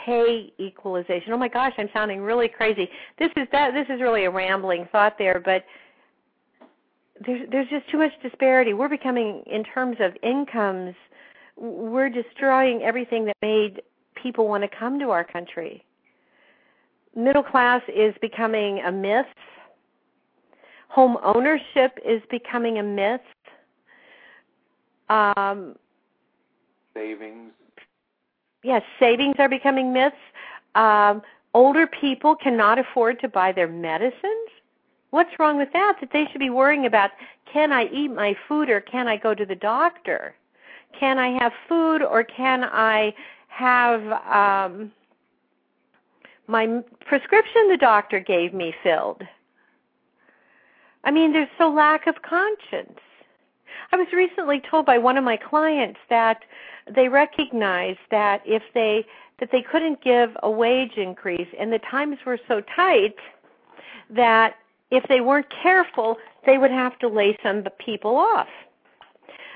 [0.06, 1.32] pay equalization.
[1.34, 2.90] Oh my gosh, I'm sounding really crazy.
[3.20, 5.64] This is that this is really a rambling thought there, but
[7.26, 8.74] there's there's just too much disparity.
[8.74, 10.96] We're becoming in terms of incomes
[11.58, 13.82] we're destroying everything that made
[14.22, 15.86] people want to come to our country.
[17.16, 19.26] Middle class is becoming a myth.
[20.92, 23.22] Home ownership is becoming a myth.
[25.10, 25.76] Um,
[26.94, 27.52] savings.
[28.64, 30.16] Yes, savings are becoming myths.
[30.76, 31.22] Um,
[31.54, 34.50] older people cannot afford to buy their medicines.
[35.10, 35.98] What's wrong with that?
[36.00, 37.12] That they should be worrying about
[37.52, 40.36] can I eat my food or can I go to the doctor?
[40.98, 43.14] can I have food or can I
[43.48, 44.02] have
[44.72, 44.92] um,
[46.48, 49.24] my prescription the doctor gave me filled?
[51.04, 53.00] I mean, there's so lack of conscience.
[53.92, 56.42] I was recently told by one of my clients that
[56.94, 59.06] they recognized that if they
[59.40, 63.16] that they couldn't give a wage increase and the times were so tight
[64.12, 64.56] that
[64.92, 68.48] if they weren't careful, they would have to lay some people off.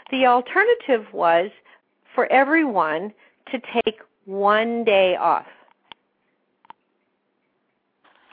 [0.09, 1.51] The alternative was
[2.15, 3.13] for everyone
[3.51, 5.45] to take one day off.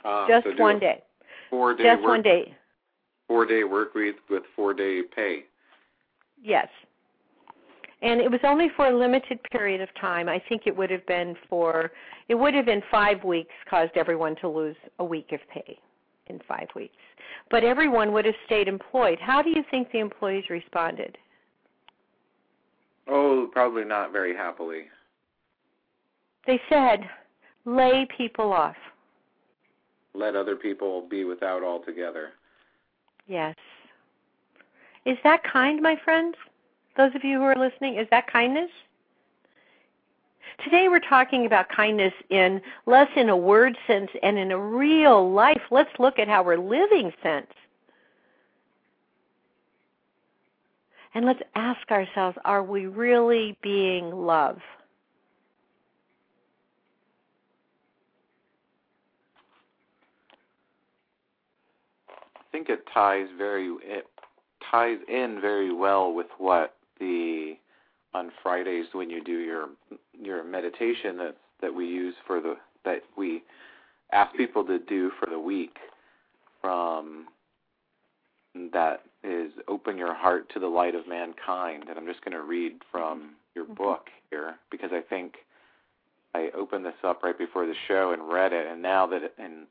[0.04, 1.02] Uh, just so one day.
[1.50, 2.56] Four day just work, one day.
[3.28, 5.44] Four day work week with four day pay.
[6.42, 6.68] Yes.
[8.02, 10.28] And it was only for a limited period of time.
[10.28, 11.92] I think it would have been for
[12.28, 15.78] it would have been five weeks caused everyone to lose a week of pay
[16.26, 16.96] in five weeks.
[17.50, 19.18] But everyone would have stayed employed.
[19.20, 21.16] How do you think the employees responded?
[23.08, 24.82] Oh, probably not very happily.
[26.46, 27.00] They said,
[27.64, 28.76] lay people off.
[30.14, 32.30] Let other people be without altogether.
[33.26, 33.56] Yes.
[35.04, 36.36] Is that kind, my friends?
[36.96, 38.70] Those of you who are listening, is that kindness?
[40.64, 45.32] Today we're talking about kindness in less in a word sense and in a real
[45.32, 45.62] life.
[45.70, 47.50] Let's look at how we're living sense.
[51.14, 54.58] And let's ask ourselves are we really being love?
[62.52, 64.06] Think it ties very it
[64.70, 67.54] ties in very well with what the
[68.14, 69.68] on Fridays when you do your
[70.20, 73.42] your meditation that that we use for the that we
[74.12, 75.76] ask people to do for the week
[76.60, 77.26] from
[78.72, 81.84] that is Open Your Heart to the Light of Mankind.
[81.88, 83.74] And I'm just going to read from your mm-hmm.
[83.74, 85.36] book here because I think
[86.34, 88.66] I opened this up right before the show and read it.
[88.66, 89.66] And now that, it, and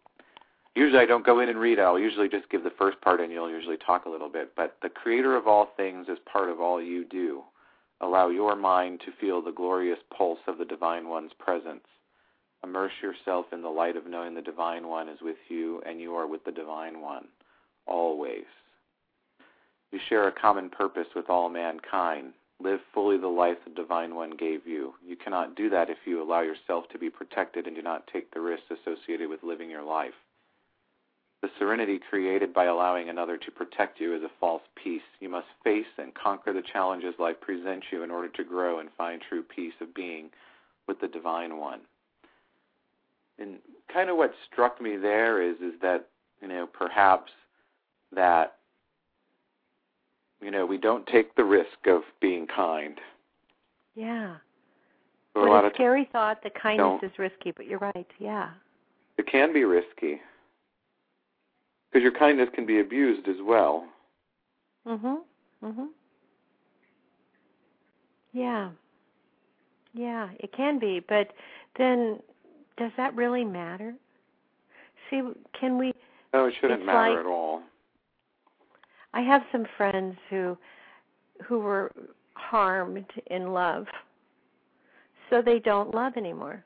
[0.75, 3.31] usually I don't go in and read I'll usually just give the first part and
[3.31, 4.55] you'll usually talk a little bit.
[4.55, 7.43] But the Creator of all things is part of all you do.
[8.01, 11.85] Allow your mind to feel the glorious pulse of the Divine One's presence.
[12.63, 16.15] Immerse yourself in the light of knowing the Divine One is with you and you
[16.15, 17.27] are with the Divine One
[17.87, 18.45] always.
[19.91, 22.33] You share a common purpose with all mankind.
[22.59, 24.93] Live fully the life the Divine One gave you.
[25.05, 28.31] You cannot do that if you allow yourself to be protected and do not take
[28.31, 30.13] the risks associated with living your life.
[31.41, 35.01] The serenity created by allowing another to protect you is a false peace.
[35.19, 38.89] You must face and conquer the challenges life presents you in order to grow and
[38.95, 40.29] find true peace of being
[40.87, 41.79] with the Divine One.
[43.39, 43.57] And
[43.91, 46.07] kind of what struck me there is is that
[46.41, 47.31] you know perhaps
[48.13, 48.57] that
[50.41, 52.99] you know we don't take the risk of being kind
[53.95, 54.35] yeah
[55.33, 58.07] what a lot a scary thought that kindness is risky, but you're right.
[58.19, 58.49] Yeah.
[59.17, 60.19] it can be risky
[61.91, 63.85] because your kindness can be abused as well.
[64.85, 65.23] Mhm.
[65.61, 65.89] Mhm.
[68.31, 68.71] Yeah.
[69.93, 71.33] Yeah, it can be, but
[71.75, 72.23] then
[72.77, 73.95] does that really matter?
[75.09, 75.21] See,
[75.53, 75.93] can we
[76.33, 77.63] No, it shouldn't matter like- at all.
[79.13, 80.57] I have some friends who
[81.43, 81.91] who were
[82.35, 83.87] harmed in love.
[85.29, 86.63] So they don't love anymore.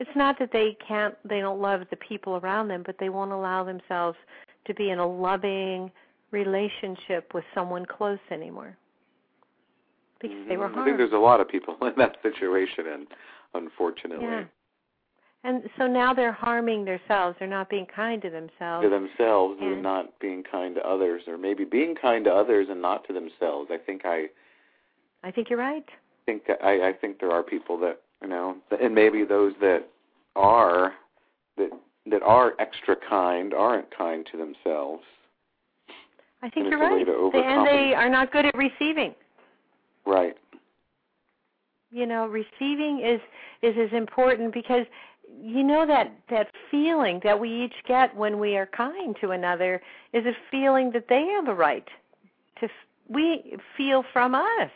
[0.00, 3.32] It's not that they can't they don't love the people around them, but they won't
[3.32, 4.18] allow themselves
[4.66, 5.90] to be in a loving
[6.30, 8.76] relationship with someone close anymore.
[10.20, 10.78] Because they were Mhm.
[10.78, 13.06] I think there's a lot of people in that situation, and
[13.54, 14.44] unfortunately, Yeah.
[15.46, 17.38] And so now they're harming themselves.
[17.38, 18.82] They're not being kind to themselves.
[18.82, 22.70] to themselves And- and not being kind to others, or maybe being kind to others
[22.70, 23.70] and not to themselves.
[23.70, 24.30] I think I
[25.22, 25.88] I think you're right.
[26.26, 29.84] think I, I think there are people that you know, and maybe those that
[30.34, 30.94] are
[31.58, 31.70] that
[32.10, 35.02] that are extra kind aren't kind to themselves.
[36.42, 37.44] I think And you're it's a way right.
[37.46, 39.14] and they are not good at receiving.
[40.06, 40.36] Right.
[41.90, 43.20] you know receiving is
[43.62, 44.86] is as important because
[45.40, 49.80] you know that that feeling that we each get when we are kind to another
[50.12, 51.88] is a feeling that they have a right
[52.60, 52.70] to f-
[53.08, 54.70] we feel from us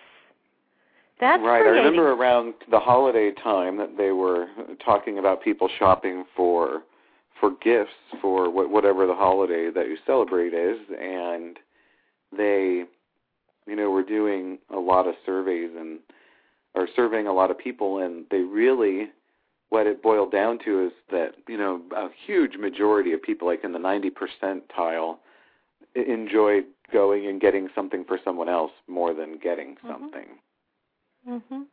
[1.20, 1.62] that's right.
[1.62, 4.46] I remember around the holiday time that they were
[4.84, 6.82] talking about people shopping for
[7.40, 11.56] for gifts for what, whatever the holiday that you celebrate is, and
[12.36, 12.84] they,
[13.66, 16.00] you know, were doing a lot of surveys and
[16.74, 19.10] or surveying a lot of people, and they really
[19.70, 23.64] what it boiled down to is that you know a huge majority of people, like
[23.64, 25.18] in the ninety percentile,
[25.94, 29.88] enjoyed going and getting something for someone else more than getting Mhm.
[29.88, 30.38] something.
[31.28, 31.66] Mhm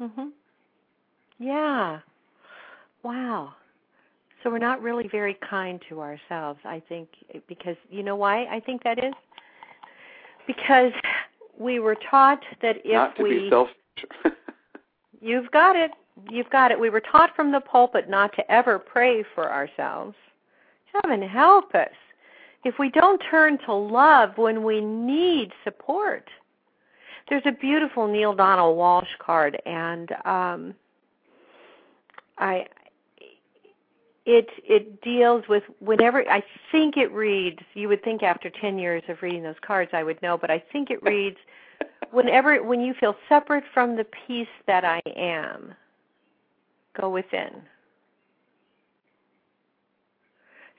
[0.00, 0.30] mhm
[1.38, 2.00] yeah
[3.02, 3.54] wow
[4.42, 7.08] so we're not really very kind to ourselves i think
[7.46, 9.14] because you know why i think that is
[10.46, 10.92] because
[11.58, 13.74] we were taught that if Not to we be selfish.
[15.20, 15.90] You've got it.
[16.30, 16.80] You've got it.
[16.80, 20.16] We were taught from the pulpit not to ever pray for ourselves.
[20.92, 21.88] Heaven help us.
[22.64, 26.28] If we don't turn to love when we need support.
[27.30, 30.74] There's a beautiful Neale Donald Walsch card and um
[32.36, 32.66] I
[34.26, 39.02] it it deals with whenever I think it reads you would think after 10 years
[39.08, 41.38] of reading those cards I would know but I think it reads
[42.10, 45.74] whenever when you feel separate from the peace that I am,
[47.00, 47.62] go within.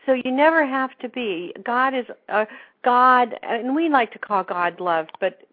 [0.06, 1.54] So you never have to be.
[1.64, 2.46] God is uh,
[2.84, 5.44] God, and we like to call God love, but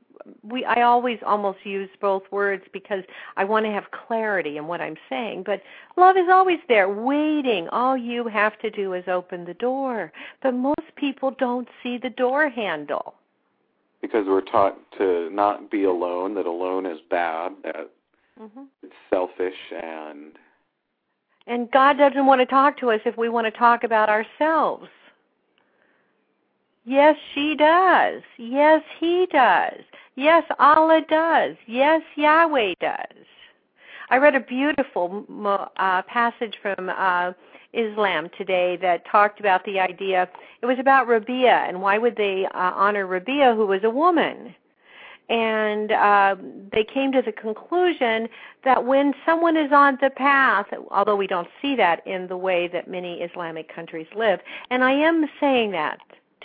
[0.42, 3.02] we I always almost use both words because
[3.36, 5.44] I want to have clarity in what I'm saying.
[5.44, 5.62] But
[5.96, 7.68] love is always there, waiting.
[7.70, 10.12] All you have to do is open the door.
[10.42, 13.14] But most people don't see the door handle.
[14.00, 17.90] because we're taught to not be alone, that alone is bad, that
[18.40, 18.64] Mm-hmm.
[18.84, 20.32] it's selfish and
[21.48, 24.86] And God doesn't want to talk to us if we want to talk about ourselves.
[26.88, 28.22] Yes, she does.
[28.38, 29.82] Yes, he does.
[30.16, 31.54] Yes, Allah does.
[31.66, 33.26] Yes, Yahweh does.
[34.08, 35.26] I read a beautiful
[35.76, 37.32] uh, passage from uh,
[37.74, 40.30] Islam today that talked about the idea.
[40.62, 44.54] It was about Rabia and why would they uh, honor Rabia, who was a woman?
[45.30, 46.34] and uh,
[46.72, 48.30] they came to the conclusion
[48.64, 52.66] that when someone is on the path, although we don't see that in the way
[52.66, 55.98] that many Islamic countries live, and I am saying that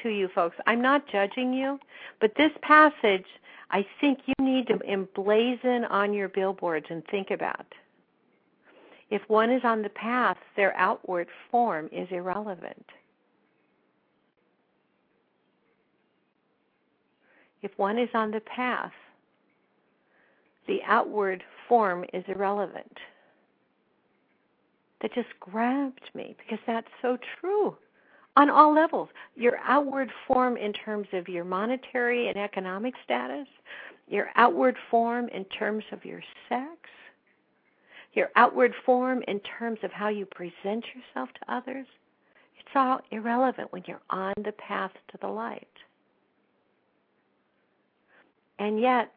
[0.04, 1.80] to you folks, I'm not judging you,
[2.22, 3.26] but this passage
[3.72, 7.66] I think you need to emblazon on your billboards and think about.
[9.10, 12.86] If one is on the path, their outward form is irrelevant.
[17.64, 18.92] if one is on the path,
[20.68, 22.98] the outward form is irrelevant.
[25.02, 27.76] That just grabbed me because that's so true
[28.36, 29.10] on all levels.
[29.36, 33.48] Your outward form in terms of your monetary and economic status,
[34.08, 36.78] your outward form in terms of your sex,
[38.14, 41.88] your outward form in terms of how you present yourself to others,
[42.60, 45.68] it's all irrelevant when you're on the path to the light.
[48.60, 49.12] And yet,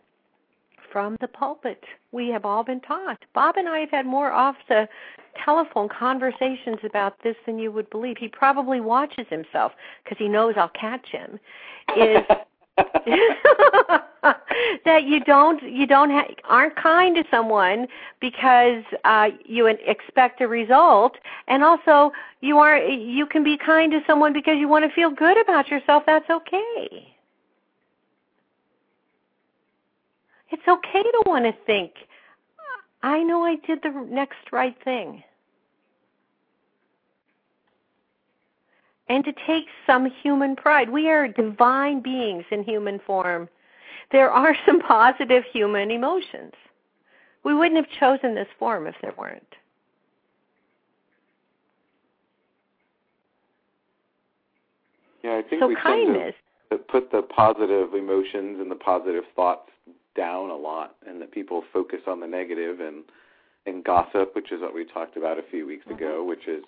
[0.92, 1.82] from the pulpit,
[2.12, 3.18] we have all been taught.
[3.34, 4.88] Bob and I have had more off the
[5.44, 8.16] telephone conversations about this than you would believe.
[8.18, 9.72] He probably watches himself
[10.02, 11.38] because he knows I'll catch him.
[11.96, 12.22] Is
[14.84, 17.86] that you don't you don't ha- aren't kind to someone
[18.20, 21.16] because uh you expect a result
[21.48, 25.10] and also you are you can be kind to someone because you want to feel
[25.10, 27.15] good about yourself that's okay
[30.50, 31.92] it's okay to want to think
[33.02, 35.22] i know i did the next right thing
[39.08, 40.90] and to take some human pride.
[40.90, 43.48] We are divine beings in human form.
[44.12, 46.52] There are some positive human emotions.
[47.44, 49.42] We wouldn't have chosen this form if there weren't.
[55.22, 56.34] Yeah, I think so we kindness.
[56.70, 59.70] tend to put the positive emotions and the positive thoughts
[60.16, 63.04] down a lot, and that people focus on the negative and
[63.66, 65.96] and gossip, which is what we talked about a few weeks mm-hmm.
[65.96, 66.64] ago, which is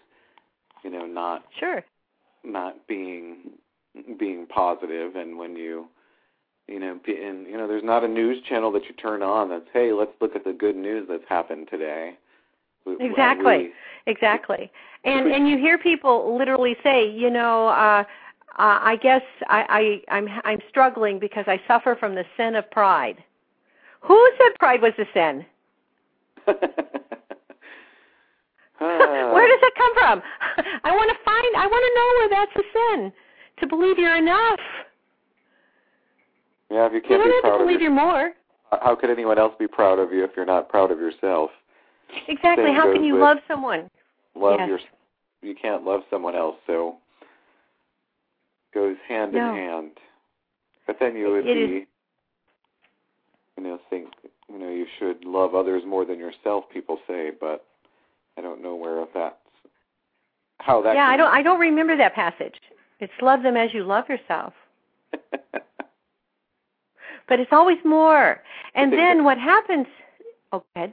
[0.85, 1.85] you know not sure.
[2.45, 3.51] not being
[4.19, 5.17] being positive.
[5.17, 5.89] And when you
[6.67, 9.49] you know be, and you know there's not a news channel that you turn on
[9.49, 12.17] that's hey let's look at the good news that's happened today.
[13.01, 13.59] Exactly.
[13.59, 13.73] we,
[14.07, 14.71] exactly.
[15.05, 18.05] And and you hear people literally say you know uh
[18.59, 22.69] uh, I guess I, I, I'm I'm struggling because I suffer from the sin of
[22.73, 23.23] pride.
[24.01, 25.47] Who said pride was a sin?
[28.81, 29.33] Ah.
[29.35, 30.23] where does it come from?
[30.85, 31.57] I want to find.
[31.57, 33.13] I want to know where that's a sin.
[33.59, 34.61] To believe you're enough.
[36.71, 38.31] Yeah, if you can't you be proud to believe of you're more.
[38.71, 41.51] How could anyone else be proud of you if you're not proud of yourself?
[42.29, 42.67] Exactly.
[42.67, 43.91] Same How can you love someone?
[44.37, 44.69] Love yes.
[44.69, 44.79] your.
[45.43, 46.99] You can't love someone else, so
[48.75, 49.51] goes hand no.
[49.51, 49.91] in hand.
[50.87, 51.87] But then you would it be, is,
[53.59, 54.09] you know, think
[54.49, 56.65] you know you should love others more than yourself.
[56.73, 57.67] People say, but
[58.37, 59.35] I don't know where that's
[60.59, 60.95] how that.
[60.95, 61.35] Yeah, I don't.
[61.35, 62.55] I don't remember that passage.
[63.01, 64.53] It's love them as you love yourself.
[67.29, 68.41] but it's always more.
[68.75, 69.87] And then what happens?
[70.53, 70.93] Oh, good.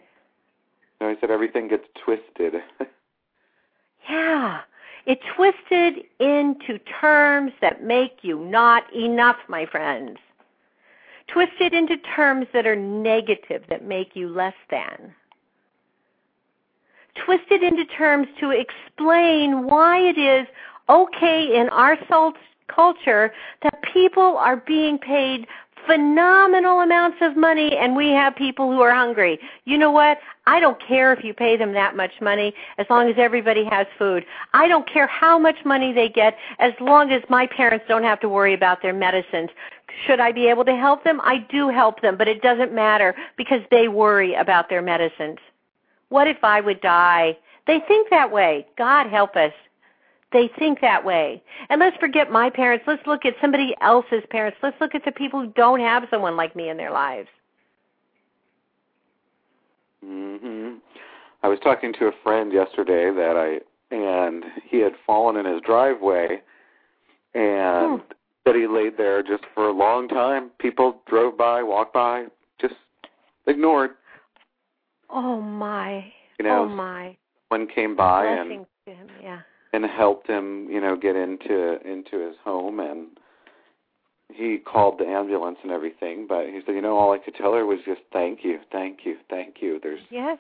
[0.99, 2.55] No, I said everything gets twisted.
[4.09, 4.61] yeah,
[5.05, 10.18] it twisted into terms that make you not enough, my friends.
[11.28, 15.13] Twisted into terms that are negative, that make you less than
[17.23, 20.47] twisted into terms to explain why it is
[20.89, 21.97] okay in our
[22.67, 25.47] culture that people are being paid
[25.86, 29.39] phenomenal amounts of money and we have people who are hungry.
[29.65, 30.17] You know what?
[30.47, 33.86] I don't care if you pay them that much money as long as everybody has
[33.97, 34.26] food.
[34.53, 38.19] I don't care how much money they get as long as my parents don't have
[38.21, 39.49] to worry about their medicines.
[40.05, 41.21] Should I be able to help them?
[41.21, 45.39] I do help them, but it doesn't matter because they worry about their medicines.
[46.09, 47.37] What if I would die?
[47.65, 48.67] They think that way.
[48.77, 49.53] God help us.
[50.31, 51.41] They think that way.
[51.69, 52.85] And let's forget my parents.
[52.87, 54.57] Let's look at somebody else's parents.
[54.61, 57.29] Let's look at the people who don't have someone like me in their lives.
[60.05, 60.81] Mhm.
[61.41, 65.61] I was talking to a friend yesterday that I and he had fallen in his
[65.61, 66.41] driveway
[67.33, 68.11] and Hmm.
[68.45, 70.51] That he laid there just for a long time.
[70.59, 72.25] People drove by, walked by,
[72.61, 72.75] just
[73.47, 73.91] ignored.
[75.09, 76.11] Oh my.
[76.39, 77.17] You know, oh my.
[77.49, 79.39] One came by Blessings and him, yeah.
[79.73, 83.07] and helped him, you know, get into into his home and
[84.33, 87.53] he called the ambulance and everything, but he said, you know, all I could tell
[87.53, 89.79] her was just thank you, thank you, thank you.
[89.81, 90.37] There's Yes.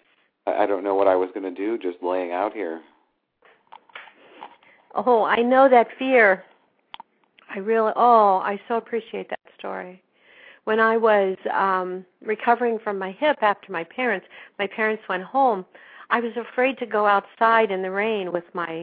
[0.47, 2.81] I, I don't know what I was going to do just laying out here.
[4.95, 6.43] Oh, I know that fear.
[7.55, 10.01] I really oh, I so appreciate that story.
[10.65, 14.27] When I was um recovering from my hip after my parents,
[14.59, 15.65] my parents went home.
[16.09, 18.81] I was afraid to go outside in the rain with my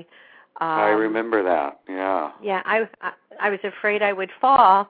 [0.60, 1.80] um I remember that.
[1.88, 2.32] Yeah.
[2.42, 4.88] Yeah, I I, I was afraid I would fall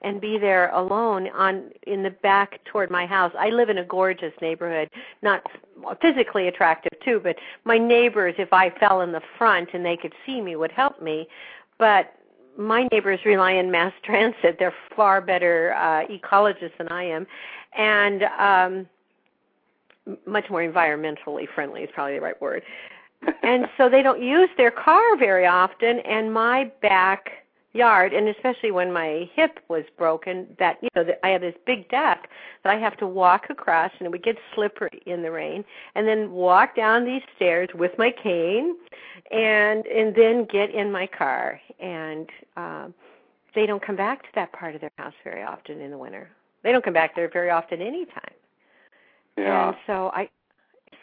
[0.00, 3.32] and be there alone on in the back toward my house.
[3.38, 4.88] I live in a gorgeous neighborhood,
[5.22, 5.42] not
[6.00, 10.14] physically attractive too, but my neighbors if I fell in the front and they could
[10.24, 11.26] see me would help me.
[11.78, 12.14] But
[12.56, 14.56] my neighbors rely on mass transit.
[14.58, 17.26] They're far better uh ecologists than I am
[17.76, 18.88] and um
[20.26, 22.62] much more environmentally friendly is probably the right word.
[23.42, 27.43] and so they don't use their car very often and my back
[27.74, 31.54] yard and especially when my hip was broken that you know that I have this
[31.66, 32.28] big deck
[32.62, 35.64] that I have to walk across and it would get slippery in the rain
[35.94, 38.76] and then walk down these stairs with my cane
[39.30, 42.94] and and then get in my car and um
[43.54, 46.28] they don't come back to that part of their house very often in the winter.
[46.62, 48.34] They don't come back there very often anytime.
[49.36, 49.68] Yeah.
[49.68, 50.28] And so I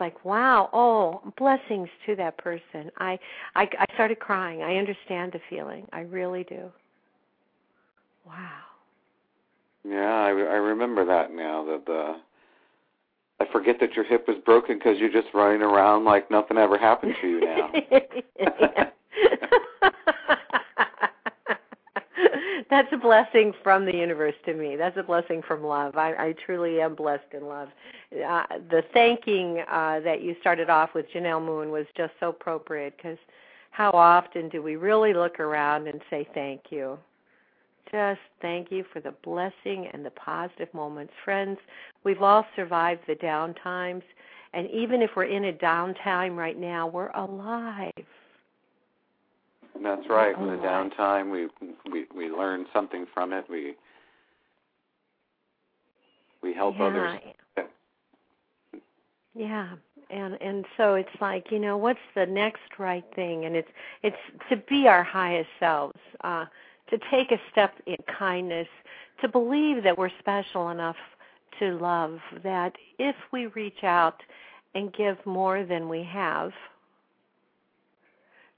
[0.01, 2.91] like, wow, oh, blessings to that person.
[2.97, 3.17] I,
[3.55, 4.61] I I started crying.
[4.63, 5.87] I understand the feeling.
[5.93, 6.69] I really do.
[8.25, 8.49] Wow.
[9.87, 11.63] Yeah, I, I remember that now.
[11.65, 12.15] That the
[13.39, 16.77] I forget that your hip was broken because you're just running around like nothing ever
[16.77, 17.71] happened to you now.
[22.70, 24.76] That's a blessing from the universe to me.
[24.76, 25.95] That's a blessing from love.
[25.95, 27.70] I, I truly am blessed in love.
[28.14, 32.95] Uh, the thanking uh, that you started off with, Janell Moon, was just so appropriate
[32.97, 33.18] because
[33.72, 36.97] how often do we really look around and say thank you?
[37.89, 41.14] Just thank you for the blessing and the positive moments.
[41.26, 41.57] Friends,
[42.03, 44.03] we've all survived the down times,
[44.53, 47.91] and even if we're in a downtime right now, we're alive.
[49.82, 50.38] That's right.
[50.38, 51.47] In the downtime, we
[51.91, 53.45] we we learn something from it.
[53.49, 53.75] We
[56.43, 56.86] we help yeah.
[56.86, 57.19] others.
[59.34, 59.69] Yeah,
[60.09, 63.69] and and so it's like you know what's the next right thing, and it's
[64.03, 64.17] it's
[64.49, 66.45] to be our highest selves, uh,
[66.89, 68.67] to take a step in kindness,
[69.21, 70.97] to believe that we're special enough
[71.59, 72.19] to love.
[72.43, 74.21] That if we reach out
[74.75, 76.51] and give more than we have,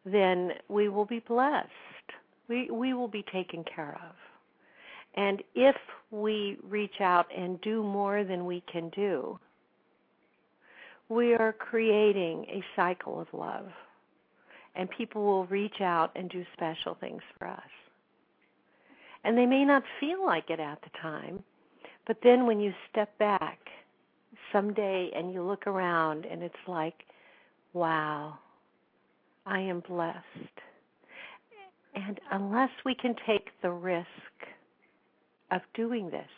[0.06, 1.68] then we will be blessed.
[2.47, 4.16] We we will be taken care of.
[5.16, 5.76] And if
[6.12, 9.39] we reach out and do more than we can do,
[11.10, 13.68] we are creating a cycle of love.
[14.76, 17.62] And people will reach out and do special things for us.
[19.24, 21.43] And they may not feel like it at the time,
[22.08, 23.60] but then when you step back
[24.51, 27.06] someday and you look around and it's like,
[27.74, 28.39] wow,
[29.45, 30.23] I am blessed.
[31.95, 34.07] And unless we can take the risk
[35.51, 36.29] of doing this,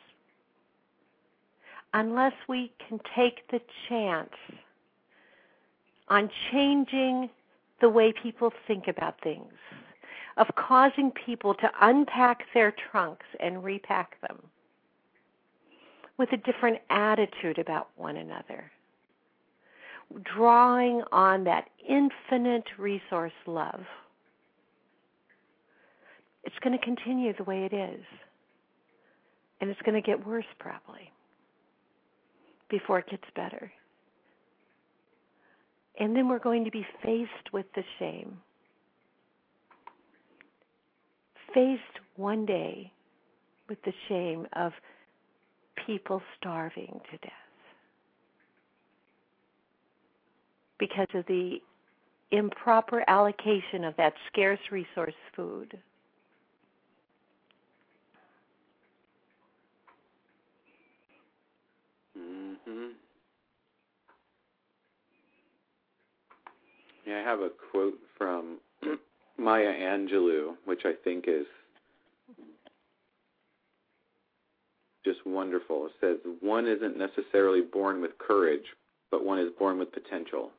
[1.93, 4.33] unless we can take the chance
[6.09, 7.29] on changing
[7.81, 9.53] the way people think about things,
[10.37, 14.37] of causing people to unpack their trunks and repack them
[16.17, 18.71] with a different attitude about one another
[20.23, 23.83] drawing on that infinite resource love,
[26.43, 28.03] it's going to continue the way it is.
[29.61, 31.11] And it's going to get worse probably
[32.69, 33.71] before it gets better.
[35.99, 38.37] And then we're going to be faced with the shame.
[41.53, 41.81] Faced
[42.17, 42.91] one day
[43.69, 44.73] with the shame of
[45.85, 47.44] people starving to death.
[50.79, 51.61] Because of the
[52.31, 55.77] improper allocation of that scarce resource food.
[62.17, 62.93] Mhm.
[67.05, 68.59] Yeah, I have a quote from
[69.37, 71.45] Maya Angelou, which I think is
[75.03, 75.85] just wonderful.
[75.85, 78.65] It says, One isn't necessarily born with courage,
[79.11, 80.51] but one is born with potential.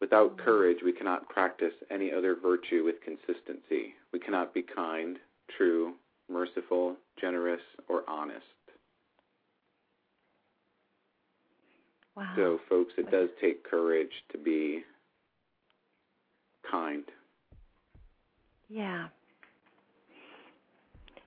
[0.00, 3.94] Without courage, we cannot practice any other virtue with consistency.
[4.12, 5.18] We cannot be kind,
[5.56, 5.94] true,
[6.30, 8.44] merciful, generous, or honest.
[12.16, 12.32] Wow.
[12.36, 14.82] So, folks, it does take courage to be
[16.70, 17.04] kind.
[18.68, 19.08] Yeah.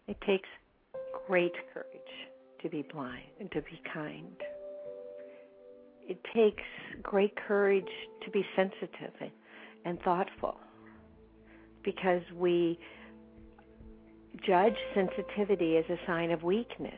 [0.08, 0.50] It takes
[1.28, 1.88] great courage
[2.62, 4.36] to be blind and to be kind
[6.08, 6.64] it takes
[7.02, 7.84] great courage
[8.24, 9.32] to be sensitive and,
[9.86, 10.58] and thoughtful
[11.84, 12.80] because we
[14.46, 16.94] judge sensitivity as a sign of weakness.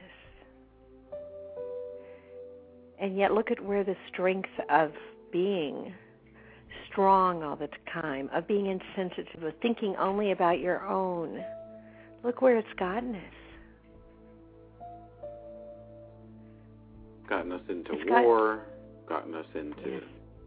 [3.00, 4.92] And yet, look at where the strength of
[5.32, 5.94] being
[6.90, 11.44] strong all the time, of being insensitive, of thinking only about your own.
[12.24, 13.22] Look where it's gotten us.
[17.28, 18.62] Gotten us into It's war,
[19.14, 20.02] gotten us into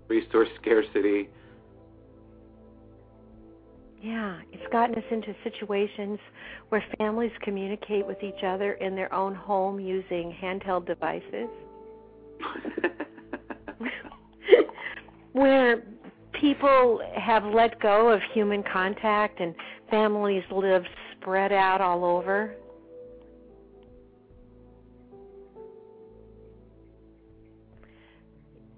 [0.08, 1.28] resource scarcity.
[4.02, 6.18] Yeah, it's gotten us into situations
[6.70, 11.48] where families communicate with each other in their own home using handheld devices.
[15.32, 15.82] where
[16.40, 19.54] people have let go of human contact and
[19.90, 22.54] families live spread out all over.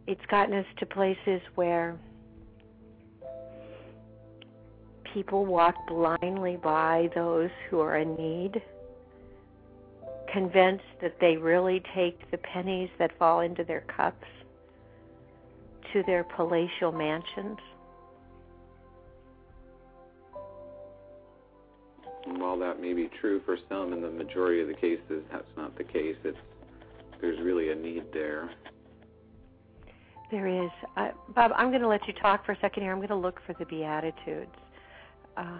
[0.09, 1.99] It's gotten us to places where
[5.13, 8.63] people walk blindly by those who are in need,
[10.33, 14.27] convinced that they really take the pennies that fall into their cups
[15.93, 17.59] to their palatial mansions.
[22.25, 25.77] While that may be true for some, in the majority of the cases, that's not
[25.77, 26.17] the case.
[26.25, 26.39] It's
[27.21, 28.49] there's really a need there.
[30.31, 30.71] There is.
[30.97, 32.93] Uh, Bob, I'm going to let you talk for a second here.
[32.93, 34.51] I'm going to look for the Beatitudes.
[35.37, 35.59] Uh,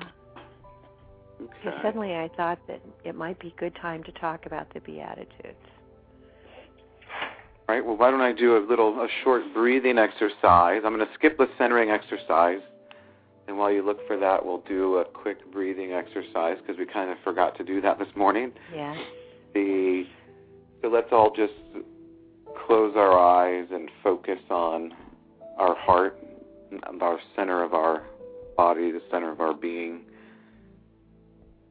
[1.41, 1.77] Okay.
[1.83, 5.57] Suddenly I thought that it might be a good time to talk about the Beatitudes.
[7.69, 7.85] Right.
[7.85, 10.83] Well, why don't I do a little, a short breathing exercise?
[10.85, 12.61] I'm going to skip the centering exercise,
[13.47, 17.11] and while you look for that, we'll do a quick breathing exercise because we kind
[17.11, 18.53] of forgot to do that this morning.
[18.75, 18.97] Yes.
[19.55, 20.05] The
[20.81, 21.53] so let's all just
[22.67, 24.93] close our eyes and focus on
[25.59, 26.19] our heart,
[27.01, 28.05] our center of our
[28.57, 30.03] body, the center of our being.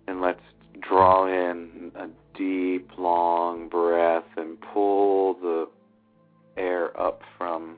[0.08, 0.42] And let's
[0.82, 2.08] draw in a
[2.38, 5.68] deep, long breath and pull the
[6.58, 7.78] air up from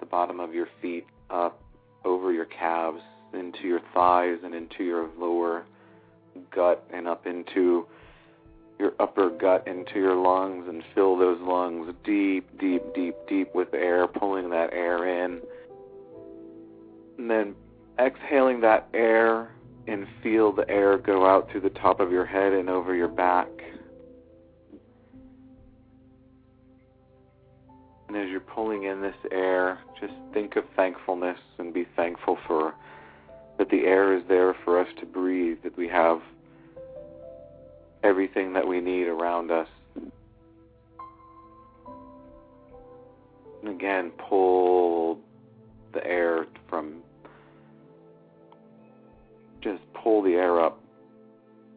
[0.00, 1.60] the bottom of your feet up
[2.04, 3.00] over your calves
[3.32, 5.66] into your thighs and into your lower
[6.54, 7.86] gut and up into
[8.78, 13.72] your upper gut into your lungs and fill those lungs deep, deep, deep, deep with
[13.72, 15.40] air, pulling that air in.
[17.18, 17.54] And then
[17.98, 19.50] exhaling that air
[19.88, 23.08] and feel the air go out through the top of your head and over your
[23.08, 23.48] back.
[28.08, 32.74] And as you're pulling in this air, just think of thankfulness and be thankful for
[33.58, 36.20] that the air is there for us to breathe, that we have
[38.06, 39.68] everything that we need around us.
[43.62, 45.18] And again, pull
[45.92, 47.02] the air from
[49.60, 50.80] just pull the air up,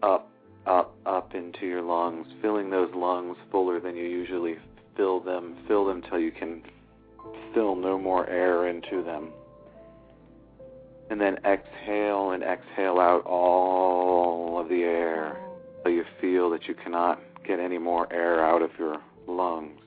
[0.04, 0.30] up,
[0.68, 4.58] up, up into your lungs, filling those lungs fuller than you usually
[4.96, 5.58] fill them.
[5.68, 6.62] Fill them till you can
[7.56, 9.30] fill no more air into them.
[11.10, 15.49] And then exhale and exhale out all of the air
[15.84, 19.80] so you feel that you cannot get any more air out of your lungs.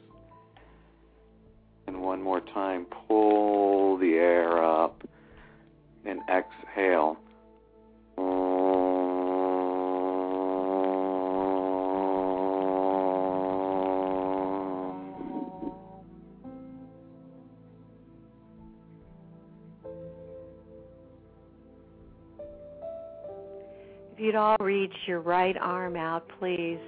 [1.86, 5.02] And one more time, pull the air up
[6.04, 7.16] and exhale.
[24.42, 26.80] All reach your right arm out, please,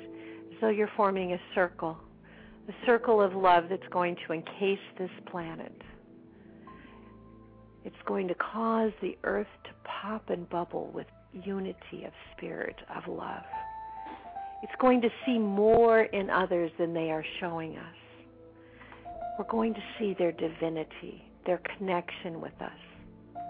[0.51, 1.97] as though you're forming a circle,
[2.69, 5.73] a circle of love that's going to encase this planet.
[7.85, 13.07] It's going to cause the earth to pop and bubble with unity of spirit, of
[13.07, 13.45] love.
[14.65, 17.97] It's going to see more in others than they are showing us.
[19.39, 23.43] We're going to see their divinity, their connection with us.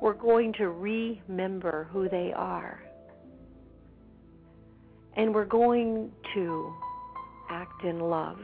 [0.00, 2.82] We're going to remember who they are.
[5.18, 6.72] And we're going to
[7.50, 8.38] act in love.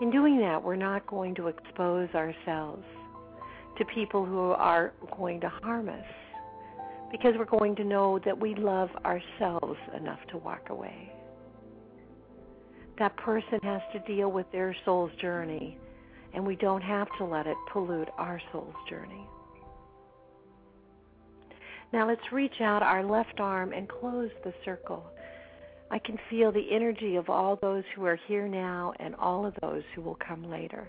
[0.00, 2.84] In doing that, we're not going to expose ourselves
[3.78, 6.04] to people who are going to harm us
[7.10, 11.12] because we're going to know that we love ourselves enough to walk away.
[12.98, 15.78] That person has to deal with their soul's journey,
[16.34, 19.26] and we don't have to let it pollute our soul's journey.
[21.92, 25.04] Now let's reach out our left arm and close the circle.
[25.90, 29.54] I can feel the energy of all those who are here now and all of
[29.60, 30.88] those who will come later.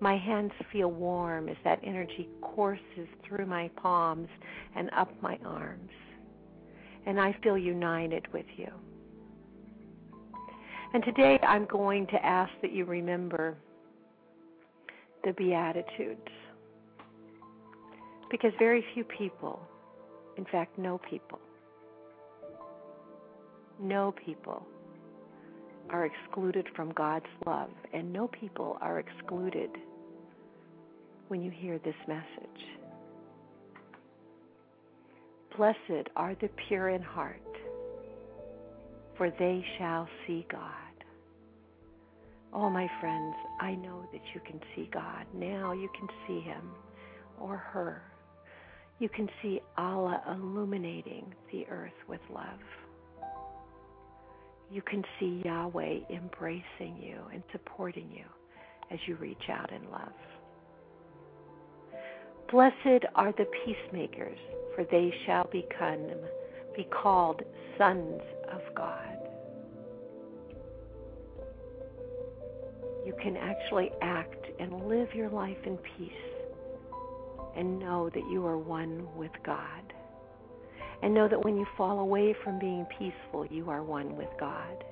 [0.00, 4.28] My hands feel warm as that energy courses through my palms
[4.74, 5.90] and up my arms.
[7.06, 8.68] And I feel united with you.
[10.94, 13.56] And today I'm going to ask that you remember
[15.22, 16.39] the Beatitudes.
[18.30, 19.60] Because very few people,
[20.36, 21.40] in fact, no people,
[23.80, 24.64] no people
[25.90, 29.70] are excluded from God's love, and no people are excluded
[31.28, 32.24] when you hear this message.
[35.56, 37.40] Blessed are the pure in heart,
[39.16, 40.62] for they shall see God.
[42.52, 45.26] Oh, my friends, I know that you can see God.
[45.34, 46.70] Now you can see Him
[47.40, 48.02] or her.
[49.00, 52.44] You can see Allah illuminating the earth with love.
[54.70, 58.26] You can see Yahweh embracing you and supporting you
[58.90, 60.12] as you reach out in love.
[62.52, 64.38] Blessed are the peacemakers,
[64.74, 66.06] for they shall become,
[66.76, 67.40] be called
[67.78, 68.20] sons
[68.52, 69.16] of God.
[73.06, 76.29] You can actually act and live your life in peace
[77.56, 79.92] and know that you are one with God.
[81.02, 84.84] And know that when you fall away from being peaceful, you are one with God.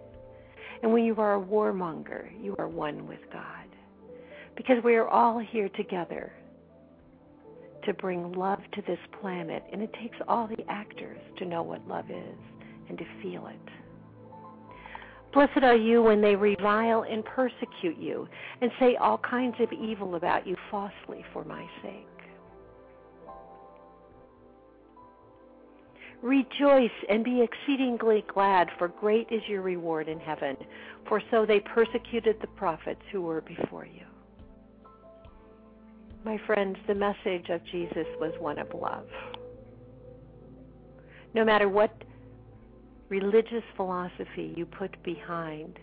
[0.83, 3.67] And when you are a warmonger, you are one with God.
[4.57, 6.33] Because we are all here together
[7.85, 9.63] to bring love to this planet.
[9.73, 12.39] And it takes all the actors to know what love is
[12.89, 13.73] and to feel it.
[15.33, 18.27] Blessed are you when they revile and persecute you
[18.63, 22.07] and say all kinds of evil about you falsely for my sake.
[26.23, 30.57] Rejoice and be exceedingly glad, for great is your reward in heaven,
[31.09, 34.03] for so they persecuted the prophets who were before you.
[36.25, 39.07] My friends, the message of Jesus was one of love.
[41.35, 41.95] No matter what
[43.09, 45.79] religious philosophy you put behind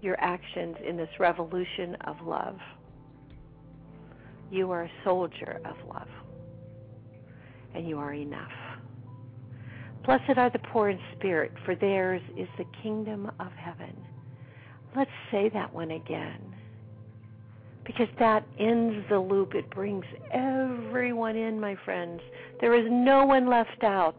[0.00, 2.56] your actions in this revolution of love,
[4.50, 6.08] you are a soldier of love,
[7.74, 8.67] and you are enough.
[10.08, 13.94] Blessed are the poor in spirit, for theirs is the kingdom of heaven.
[14.96, 16.40] Let's say that one again.
[17.84, 19.54] Because that ends the loop.
[19.54, 22.22] It brings everyone in, my friends.
[22.58, 24.16] There is no one left out.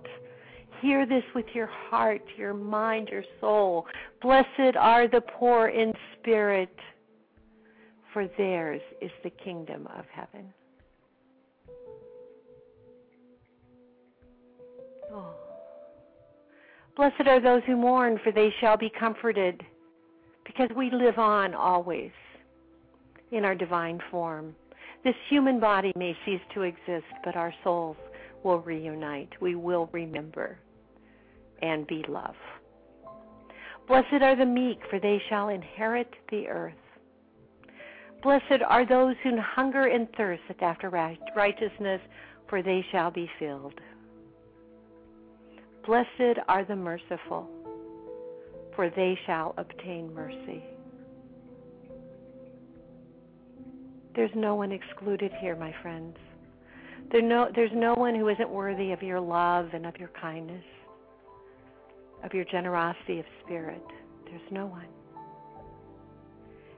[0.79, 3.87] Hear this with your heart, your mind, your soul.
[4.21, 6.75] Blessed are the poor in spirit,
[8.13, 10.53] for theirs is the kingdom of heaven.
[15.11, 15.48] Oh.
[16.99, 19.63] Blessed are those who mourn, for they shall be comforted,
[20.45, 22.11] because we live on always
[23.31, 24.53] in our divine form.
[25.05, 27.95] This human body may cease to exist, but our souls
[28.43, 29.29] will reunite.
[29.39, 30.59] We will remember
[31.61, 32.35] and be love.
[33.87, 36.73] Blessed are the meek, for they shall inherit the earth.
[38.21, 42.01] Blessed are those who hunger and thirst after righteousness,
[42.49, 43.79] for they shall be filled.
[45.89, 47.49] Blessed are the merciful,
[48.75, 50.63] for they shall obtain mercy.
[54.15, 56.15] There's no one excluded here, my friends.
[57.11, 60.63] There no, there's no one who isn't worthy of your love and of your kindness
[62.23, 63.81] of your generosity of spirit.
[64.25, 64.85] There's no one.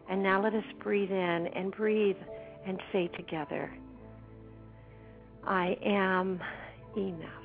[0.09, 2.15] And now let us breathe in and breathe
[2.65, 3.73] and say together,
[5.45, 6.39] I am
[6.95, 7.40] enough.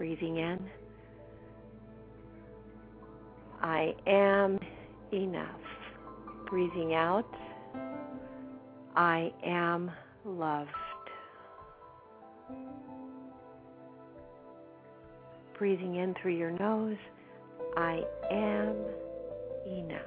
[0.00, 0.58] Breathing in,
[3.60, 4.58] I am
[5.12, 5.60] enough.
[6.48, 7.28] Breathing out,
[8.96, 9.90] I am
[10.24, 10.70] loved.
[15.58, 16.96] breathing in through your nose,
[17.76, 18.74] I am
[19.66, 20.00] enough.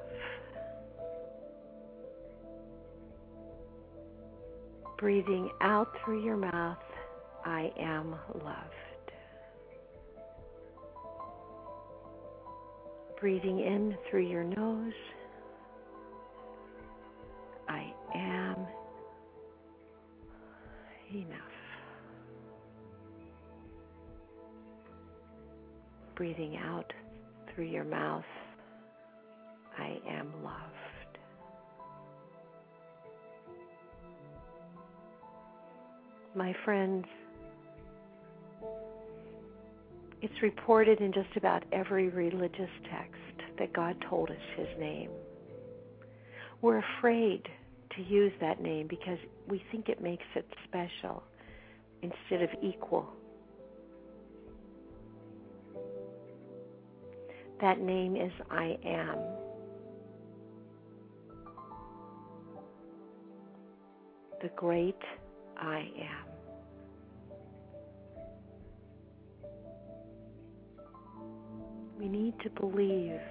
[4.97, 6.79] Breathing out through your mouth,
[7.45, 8.92] I am loved.
[13.23, 14.91] Breathing in through your nose,
[17.69, 18.67] I am
[21.15, 21.39] enough.
[26.15, 26.91] breathing out
[27.53, 28.23] through your mouth,
[29.77, 31.17] I am loved.
[36.35, 37.05] My friends,
[40.23, 45.11] it's reported in just about every religious text that God told us His name.
[46.61, 47.43] We're afraid
[47.95, 51.23] to use that name because we think it makes it special
[52.01, 53.07] instead of equal
[57.63, 59.17] That name is I am.
[64.41, 64.99] The great
[65.57, 66.32] I am.
[72.03, 73.21] We need to believe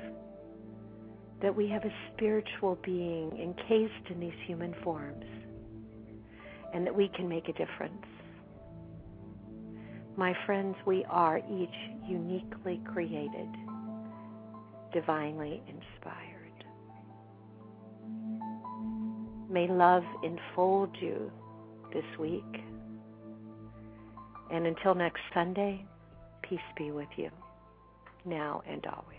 [1.43, 5.27] that we have a spiritual being encased in these human forms
[6.73, 8.07] and that we can make a difference.
[10.17, 11.69] My friends, we are each
[12.09, 13.49] uniquely created
[14.95, 16.65] divinely inspired.
[19.51, 21.31] May love enfold you
[21.93, 22.43] this week.
[24.51, 25.85] And until next Sunday,
[26.43, 27.31] peace be with you,
[28.25, 29.19] now and always.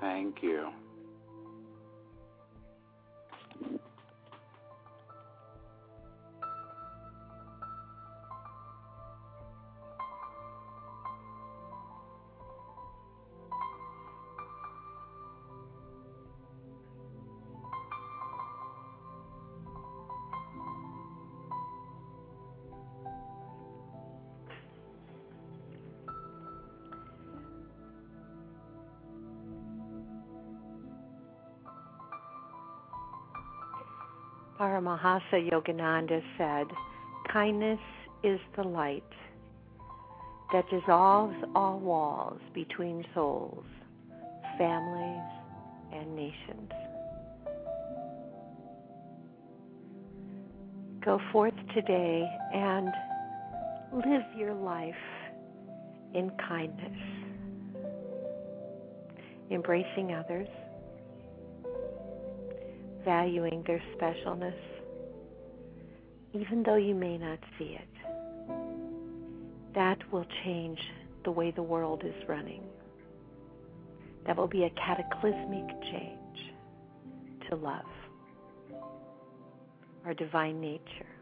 [0.00, 0.68] Thank you.
[34.58, 36.66] Paramahansa Yogananda said,
[37.32, 37.78] Kindness
[38.24, 39.04] is the light
[40.52, 43.64] that dissolves all walls between souls,
[44.56, 45.22] families,
[45.92, 46.72] and nations.
[51.04, 52.88] Go forth today and
[53.92, 54.94] live your life
[56.14, 56.98] in kindness,
[59.52, 60.48] embracing others,
[63.08, 64.60] valuing their specialness,
[66.34, 67.88] even though you may not see it.
[69.74, 70.78] That will change
[71.24, 72.62] the way the world is running.
[74.26, 76.38] That will be a cataclysmic change
[77.48, 77.86] to love,
[80.04, 81.12] our divine nature.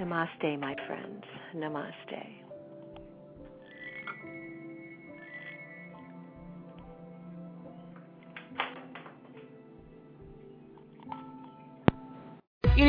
[0.00, 1.22] Namaste, my friends.
[1.54, 2.45] Namaste.